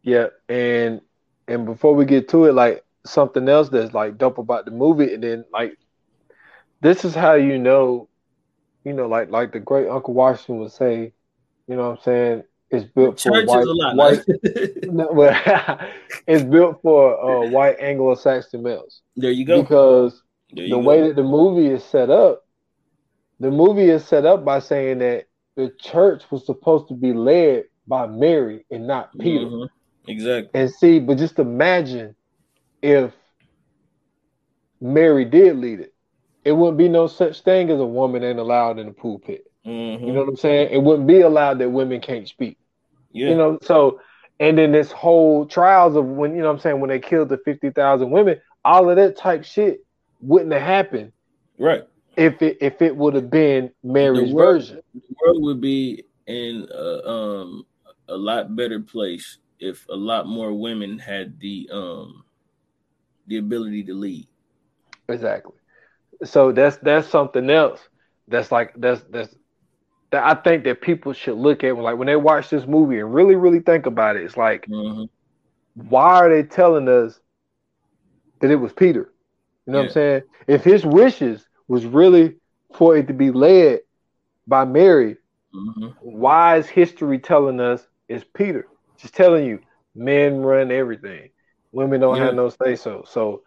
[0.02, 1.02] Yeah, and
[1.48, 5.14] and before we get to it, like something else that's like dope about the movie,
[5.14, 5.78] and then like
[6.82, 8.08] this is how you know,
[8.84, 11.14] you know, like like the great Uncle Washington would say,
[11.68, 12.44] you know what I'm saying?
[12.72, 13.96] It's built for Church white, lot.
[13.96, 14.24] white
[14.84, 15.80] no, well,
[16.28, 19.62] it's built for uh, white Anglo-Saxon males there you go.
[19.62, 20.80] because you the go.
[20.80, 22.46] way that the movie is set up,
[23.40, 25.26] the movie is set up by saying that
[25.56, 29.46] the church was supposed to be led by Mary and not Peter.
[29.46, 29.70] Mhm.
[30.08, 30.60] Exactly.
[30.60, 32.16] And see, but just imagine
[32.84, 33.14] if
[34.80, 35.94] Mary did lead it.
[36.44, 39.50] It wouldn't be no such thing as a woman ain't allowed in the pulpit.
[39.66, 40.02] Mhm.
[40.06, 40.70] You know what I'm saying?
[40.72, 42.58] It wouldn't be allowed that women can't speak.
[43.14, 43.30] yeah.
[43.30, 44.02] You know, so
[44.40, 47.30] and then this whole trials of when you know what I'm saying when they killed
[47.30, 49.86] the fifty thousand women, all of that type shit
[50.20, 51.12] wouldn't have happened
[51.60, 51.84] right.
[52.18, 54.82] if it if it would have been Mary's The world- version.
[54.94, 57.66] The world would be in a, um,
[58.10, 62.23] a lot better place if a lot more women had the um,
[63.28, 64.28] the ability to lead.
[65.10, 65.54] Exactly.
[66.24, 67.82] So that's that's something else.
[68.28, 69.36] That's like that's that's
[70.12, 73.00] that I think that people should look at when like when they watch this movie
[73.00, 74.24] and really really think about it.
[74.24, 75.08] It's like Mhm.
[75.76, 77.20] why are they telling us
[78.42, 79.14] that it was Peter?
[79.66, 80.22] You know what I'm saying?
[80.48, 82.36] If his wishes was really
[82.76, 83.80] for it to be led
[84.48, 85.18] by Mary,
[85.54, 85.94] Mhm.
[86.00, 88.68] why is history telling us it's Peter?
[89.00, 89.60] Just telling you,
[89.96, 91.30] men run everything.
[91.74, 92.26] Women don't Yeah.
[92.26, 93.04] have no say so.
[93.06, 93.44] So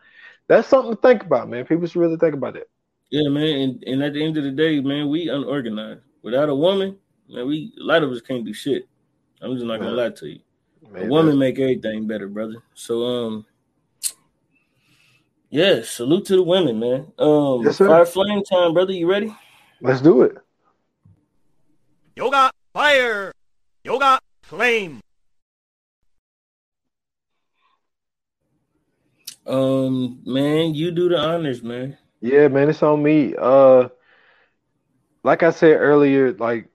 [0.48, 1.64] that's something to think about, man.
[1.64, 2.68] People should really think about that.
[3.10, 3.46] Yeah, man.
[3.46, 6.02] And, and at the end of the day, man, we unorganized.
[6.22, 6.98] Without a woman,
[7.28, 8.88] man, we a lot of us can't do shit.
[9.40, 9.96] I'm just not gonna Man.
[9.96, 10.40] lie to you.
[10.90, 12.56] Man, a woman make everything better, brother.
[12.74, 13.46] So um
[15.50, 17.12] yeah, salute to the women, man.
[17.18, 17.86] Um Yes, sir.
[17.86, 18.92] fire flame time, brother.
[18.92, 19.34] You ready?
[19.80, 20.36] Let's do it.
[22.16, 23.30] Yoga fire.
[23.84, 25.00] Yoga flame.
[29.46, 31.98] Um, man, you do the honors, man.
[32.20, 33.34] Yeah, man, it's on me.
[33.38, 33.88] Uh
[35.24, 36.68] like I said earlier, like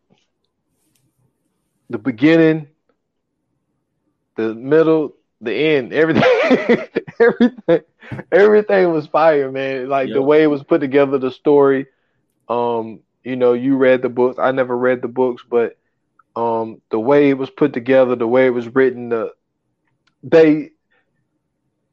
[1.90, 2.68] the beginning,
[4.36, 6.24] the middle, the end, everything
[7.20, 7.82] everything
[8.32, 9.90] everything was fire, man.
[9.90, 11.88] Like the way it was put together, the story.
[12.50, 14.38] Um, you know, you read the books.
[14.40, 15.78] I never read the books, but
[16.36, 19.32] um the way it was put together, the way it was written, the
[20.24, 20.72] they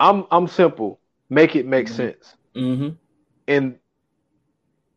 [0.01, 1.01] I'm I'm simple.
[1.31, 1.91] Make it make Mhm.
[1.97, 2.89] sense Mm-hmm.
[3.49, 3.79] and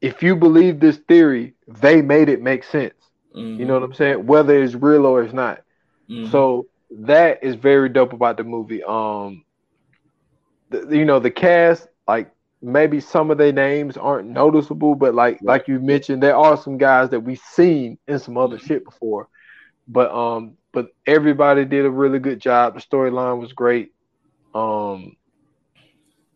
[0.01, 2.93] if you believe this theory, they made it make sense.
[3.35, 3.59] mm-hmm.
[3.59, 4.25] You know what I'm saying?
[4.25, 5.61] Whether it's real or it's not.
[6.09, 6.29] Mhm.
[6.31, 8.83] So that is very dope about the movie.
[8.83, 9.43] Um,
[10.69, 12.31] the, you know the cast, like
[12.61, 16.77] maybe some of their names aren't noticeable, but like like you mentioned, there are some
[16.77, 18.61] guys that we've seen in some other Mhm.
[18.65, 19.27] shit before.
[19.87, 22.75] But um, but everybody did a really good job.
[22.75, 23.91] The storyline was great.
[24.53, 25.15] Um,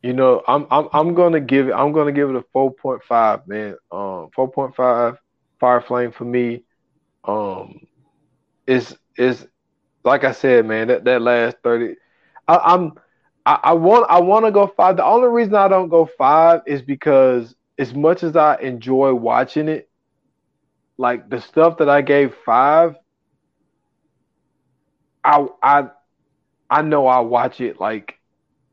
[0.02, 3.02] you know, I'm I'm I'm gonna give it I'm gonna give it a four point
[3.04, 3.76] five, man.
[3.92, 5.16] Um, four point five
[5.60, 6.64] Fire Flame for me.
[7.26, 7.80] Um,
[8.68, 9.48] is is
[10.04, 10.88] like I said, man.
[10.88, 11.96] That that last thirty,
[12.48, 12.94] I, I'm
[13.46, 14.98] I, I want I want to go five.
[14.98, 19.68] The only reason I don't go five is because as much as I enjoy watching
[19.70, 19.90] it,
[20.98, 22.96] like the stuff that I gave five,
[25.24, 25.90] I I
[26.70, 28.20] I know I watch it like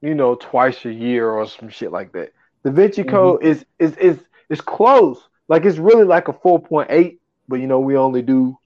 [0.01, 2.32] you know twice a year or some shit like that.
[2.64, 3.11] Da Vinci mm-hmm.
[3.11, 4.18] Code is is is
[4.49, 5.28] is close.
[5.49, 8.59] Like it's really like a four point eight, but you know we only do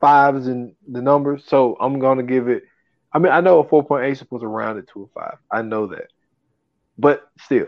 [0.00, 2.64] fives and the numbers, so I'm gonna give it.
[3.12, 5.20] I mean, I know a four point eight is supposed to round it to a
[5.20, 5.38] five.
[5.50, 6.08] I know that,
[6.98, 7.66] but still,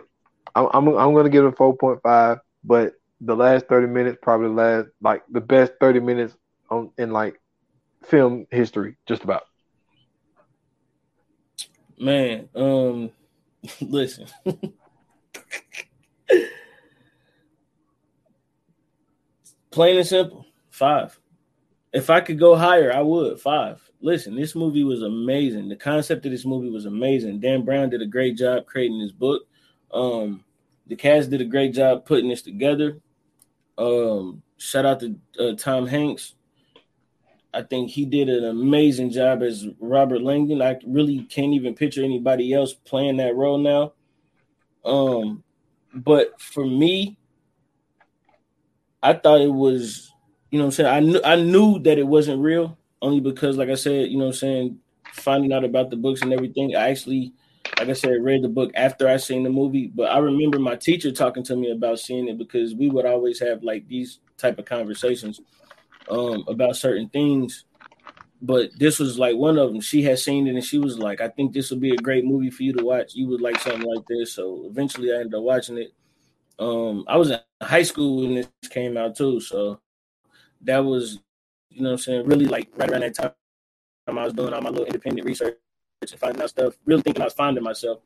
[0.54, 2.38] I'm I'm, I'm gonna give it a four point five.
[2.62, 6.36] But the last thirty minutes probably the last like the best thirty minutes
[6.70, 7.40] on in like
[8.04, 9.42] film history, just about.
[12.00, 13.10] Man, um,
[13.80, 14.26] listen.
[19.70, 21.16] Plain and simple, five.
[21.92, 23.40] If I could go higher, I would.
[23.40, 23.80] Five.
[24.00, 25.68] Listen, this movie was amazing.
[25.68, 27.38] The concept of this movie was amazing.
[27.40, 29.42] Dan Brown did a great job creating this book.
[29.92, 30.44] Um,
[30.86, 32.98] the cast did a great job putting this together.
[33.78, 36.34] Um, shout out to uh, Tom Hanks.
[37.52, 40.62] I think he did an amazing job as Robert Langdon.
[40.62, 43.92] I really can't even picture anybody else playing that role now.
[44.84, 45.42] Um,
[45.92, 47.18] but for me,
[49.02, 50.12] I thought it was,
[50.50, 53.68] you know, I'm saying I knew I knew that it wasn't real only because, like
[53.68, 54.78] I said, you know, I'm saying
[55.12, 56.76] finding out about the books and everything.
[56.76, 57.32] I actually,
[57.78, 59.88] like I said, read the book after I seen the movie.
[59.88, 63.40] But I remember my teacher talking to me about seeing it because we would always
[63.40, 65.40] have like these type of conversations
[66.10, 67.64] um, about certain things.
[68.42, 69.80] But this was like one of them.
[69.80, 72.24] She had seen it and she was like, "I think this would be a great
[72.24, 73.14] movie for you to watch.
[73.14, 75.92] You would like something like this." So eventually, I ended up watching it.
[76.58, 79.80] Um, I was in high school when this came out too, so
[80.62, 81.18] that was,
[81.70, 83.32] you know, what I'm saying, really like right around that time.
[84.08, 85.56] I was doing all my little independent research
[86.02, 88.00] and finding out stuff, really thinking I was finding myself.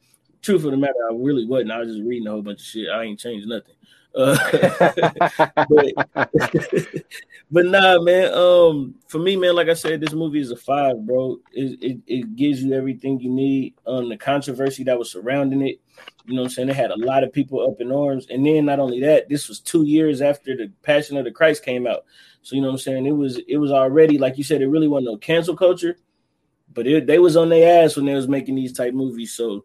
[0.44, 1.72] Truth of the matter, I really wasn't.
[1.72, 2.90] I was just reading a whole bunch of shit.
[2.90, 3.74] I ain't changed nothing.
[4.14, 4.36] Uh,
[5.70, 5.92] but,
[7.50, 8.30] but nah, man.
[8.34, 11.38] Um, for me, man, like I said, this movie is a five, bro.
[11.50, 13.74] It, it, it gives you everything you need.
[13.86, 15.80] Um, the controversy that was surrounding it,
[16.26, 16.68] you know what I'm saying?
[16.68, 18.26] It had a lot of people up in arms.
[18.28, 21.64] And then not only that, this was two years after the Passion of the Christ
[21.64, 22.04] came out.
[22.42, 23.06] So you know what I'm saying?
[23.06, 25.96] It was it was already like you said, it really wasn't no cancel culture,
[26.74, 29.32] but it, they was on their ass when they was making these type movies.
[29.32, 29.64] So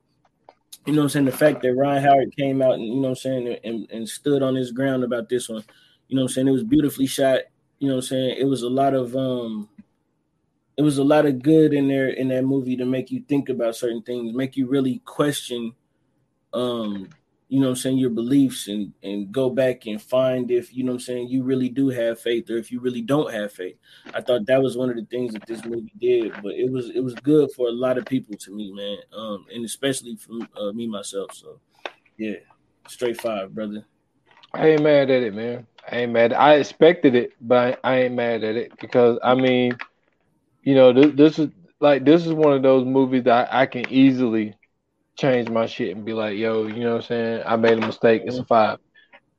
[0.86, 1.26] you know I'm saying?
[1.26, 4.41] The fact that Ron Howard came out and you know I'm saying and, and stood
[4.41, 5.63] on his ground about this one,
[6.07, 6.47] you know I'm saying?
[6.47, 7.41] It was beautifully shot.
[7.80, 8.38] You know I'm saying?
[8.39, 9.70] It was a lot of um
[10.78, 13.49] it was a lot of good in there in that movie to make you think
[13.49, 15.74] about certain things, make you really question
[16.53, 17.09] um
[17.50, 20.84] you know what I'm saying, your beliefs and and go back and find if you
[20.84, 23.52] know what I'm saying you really do have faith or if you really don't have
[23.52, 23.76] faith.
[24.14, 26.91] I thought that was one of the things that this movie did, but it was
[26.91, 28.97] it was good for a lot of people to me, man.
[29.18, 31.34] Um and especially for uh, me myself.
[31.34, 31.60] So
[32.18, 32.36] yeah,
[32.88, 33.84] straight five, brother.
[34.54, 35.66] I ain't mad at it, man.
[35.91, 36.34] I ain't mad.
[36.34, 39.76] I expected it, but I, ain't mad at it because I mean,
[40.64, 43.66] you know, this, this is like this is one of those movies that I, I
[43.66, 44.56] can easily
[45.20, 47.43] change my shit and be like, yo, you know what I'm saying?
[47.45, 48.24] I made a mistake.
[48.26, 48.80] It's a five.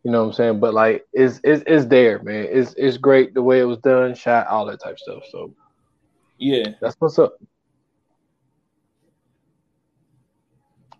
[0.04, 0.60] You know what I'm saying?
[0.60, 2.46] But like it's it's it's there, man.
[2.50, 5.22] It's it's great the way it was done, shot, all that type of stuff.
[5.30, 5.54] So
[6.38, 6.68] Yeah.
[6.80, 7.34] that's what's up.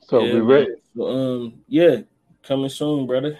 [0.02, 0.66] So yeah, we ready.
[1.00, 1.96] Um yeah,
[2.42, 3.38] coming soon, brother.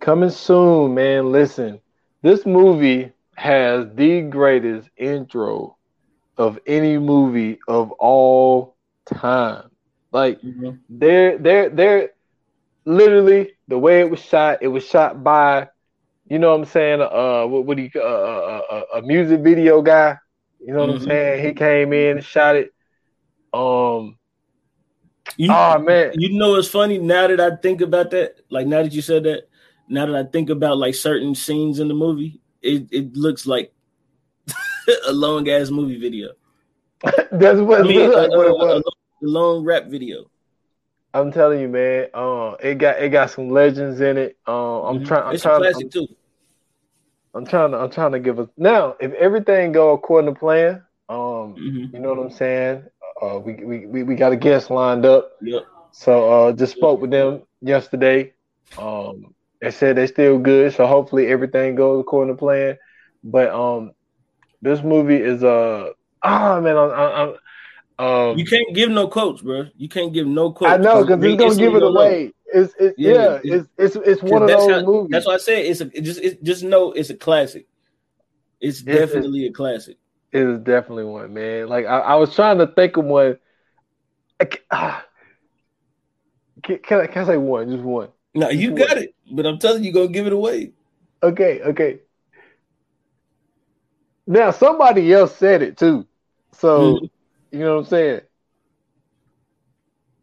[0.00, 1.32] Coming soon, man.
[1.32, 1.80] Listen,
[2.22, 5.76] this movie has the greatest intro
[6.38, 8.76] of any movie of all
[9.06, 9.70] time.
[10.12, 10.78] Like Mhm.
[10.88, 12.10] they're they're they're
[12.84, 14.58] literally the way it was shot.
[14.62, 15.68] It was shot by,
[16.28, 17.00] you know what I'm saying?
[17.02, 20.16] Uh, what what do you uh, uh, uh, a music video guy?
[20.60, 21.00] You know what Mhm.
[21.00, 21.44] I'm saying?
[21.46, 22.72] He came in and shot it.
[23.52, 24.18] Um,
[25.36, 28.36] You, oh man, You know, it's funny now that I think about that.
[28.50, 29.48] Like now that you said that,
[29.88, 33.72] now that I think about like certain scenes in the movie, it, it looks like
[35.08, 36.30] a long ass movie video.
[37.32, 38.82] that's what, I mean, that's a, what a, it was.
[39.22, 40.30] A long rap video.
[41.14, 42.08] I'm telling you, man.
[42.14, 44.36] Uh, it got it got some legends in it.
[44.46, 45.06] Uh, I'm Mhm.
[45.06, 45.24] trying.
[45.24, 45.62] I'm It's a trying.
[45.62, 46.06] to- classic too.
[47.34, 50.82] I'm trying to I'm trying to give us now if everything go according to plan,
[51.08, 51.92] um, Mhm.
[51.92, 52.84] you know what I'm saying?
[53.20, 55.30] Uh we we, we, we got a guest lined up.
[55.42, 55.62] Yep.
[55.92, 58.32] So uh just spoke with them yesterday.
[58.78, 62.76] Um they said they're still good, so hopefully everything goes according to plan.
[63.24, 63.92] But um
[64.62, 65.90] this movie is uh
[66.22, 67.34] ah man I'm, I'm,
[67.98, 69.66] um You can't give no quotes, bro.
[69.76, 70.72] You can't give no quotes.
[70.72, 72.32] I know because it's gonna give it instantly away.
[72.52, 75.10] It's it's Yeah, yeah, it's- it's it's it's 'Cause one of those how- movies.
[75.10, 77.66] That's why I said it's a it just it, just know it's a classic.
[78.60, 79.96] It's It's- it's- definitely a classic.
[80.32, 81.68] It is definitely one, man.
[81.68, 83.38] Like I, I was trying to think of one.
[84.40, 85.04] I ah.
[86.62, 87.70] Can, can, I, can I say one?
[87.70, 88.08] Just one.
[88.34, 88.88] No, you What?
[88.88, 90.72] got it, but I'm telling you, you're gonna give it away.
[91.22, 92.00] Okay, okay.
[94.26, 96.06] Now somebody else said it too,
[96.52, 97.10] so Mhm.
[97.50, 98.20] You know what I'm saying.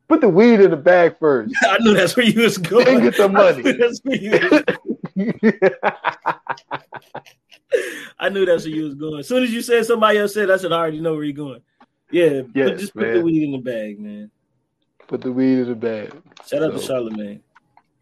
[0.07, 1.53] Put the weed in the bag first.
[1.63, 2.85] I knew that's where you was going.
[2.85, 3.63] Then get the I money.
[3.63, 4.63] knew that's where you was
[8.19, 9.19] I knew that's where you was going.
[9.19, 11.33] As soon as you said somebody else said, I said, I already know where you're
[11.33, 11.61] going.
[12.11, 14.29] Yeah, Yes, just put the weed in the bag, man.
[15.07, 16.13] Put the weed in the bag.
[16.47, 17.39] Shout out to So- Charlamagne.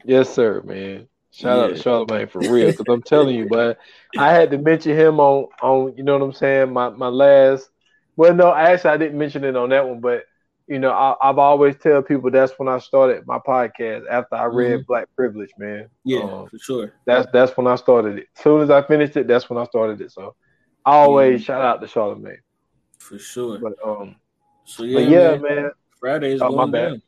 [0.04, 1.08] Yes, sir, man.
[1.32, 1.82] Shout out to Yeah.
[1.82, 3.78] Charlamagne for real, because I'm telling you, but
[4.18, 6.74] I had to mention him on on you know what I'm saying.
[6.74, 7.70] My my last,
[8.16, 10.24] well, no, actually I didn't mention it on that one, but
[10.68, 14.46] you know I, I've always tell people that's when I started my podcast after I
[14.46, 15.90] read Black Privilege, man.
[16.06, 16.94] Yeah, Um, for sure.
[17.06, 18.28] that's that's when I started it.
[18.38, 20.12] As soon as I finished it, that's when I started it.
[20.12, 20.36] So
[20.86, 22.38] I always shout out to Charlamagne.
[23.00, 23.60] For sure.
[23.60, 24.16] But um,
[24.66, 25.72] So yeah, but yeah, man, man.
[26.00, 27.02] Friday is Oh, my going down.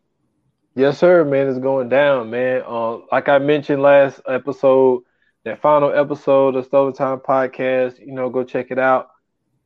[0.76, 1.48] Yes, sir, man.
[1.48, 2.64] It's going down, man.
[2.66, 5.04] Uh, like I mentioned last episode,
[5.46, 9.10] that final episode of Stolen Time podcast, you know, go check it out.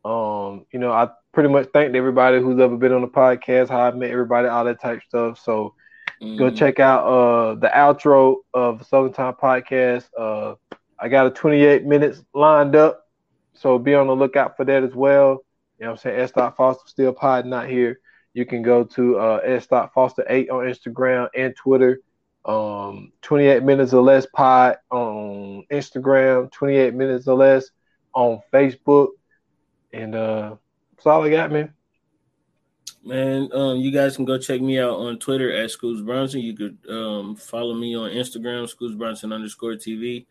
[0.04, 3.82] Um, you know, I pretty much thanked everybody who's ever been on the podcast, how
[3.82, 5.38] I met everybody, all that type stuff.
[5.40, 5.76] So,
[6.20, 6.58] Go Mhm.
[6.58, 10.10] check out uh the outro of the Southern Time Podcast.
[10.18, 10.56] Uh,
[10.98, 13.06] I got a 28 minutes lined up,
[13.54, 15.44] so be on the lookout for that as well.
[15.78, 16.20] You know what I'm saying?
[16.22, 16.32] S.
[16.32, 18.00] Foster still pod not here.
[18.34, 19.68] You can go to uh S.
[19.68, 22.00] Foster 8 on Instagram and Twitter.
[22.46, 27.70] Um, 28 minutes or less pod on Instagram, 28 minutes or less
[28.16, 29.10] on Facebook,
[29.94, 30.56] and uh,
[31.08, 31.74] all I got, man.
[33.04, 36.42] Man, um, you guys can go check me out on Twitter at Scoots Bronson.
[36.42, 40.26] You could um, follow me on Instagram, Scoots Bronson underscore TV.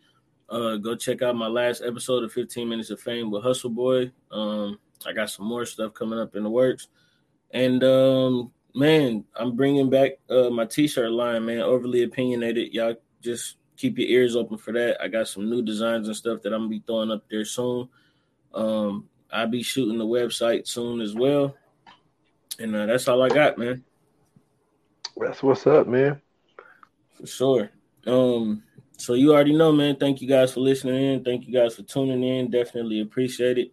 [0.49, 4.13] Uh, go check out my last episode of 15 Minutes of Fame with Hustle Boy.
[4.31, 6.89] Um, I got some more stuff coming up in the works.
[7.51, 11.61] And um, man, I'm bringing back uh, my t-shirt line, man.
[11.61, 12.75] Overly opinionated.
[12.75, 15.01] Y'all just keep your ears open for that.
[15.03, 17.89] I got some new designs and stuff that I'm gonna be throwing up there soon.
[18.55, 21.57] Um, I'll be shooting the website soon as well.
[22.59, 23.85] And uh, that's all I got, man,
[25.17, 26.21] That's what's up, man.
[27.15, 27.71] for sure.
[28.07, 28.63] Um,
[28.97, 29.97] so you already know, man.
[29.97, 31.25] Thank you guys for listening in.
[31.25, 32.51] Thank you guys for tuning in.
[32.51, 33.73] Definitely appreciate it.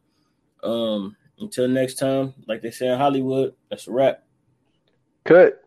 [0.64, 4.24] Um, until next time, like they say in Hollywood, that's a wrap.
[5.24, 5.63] Cut.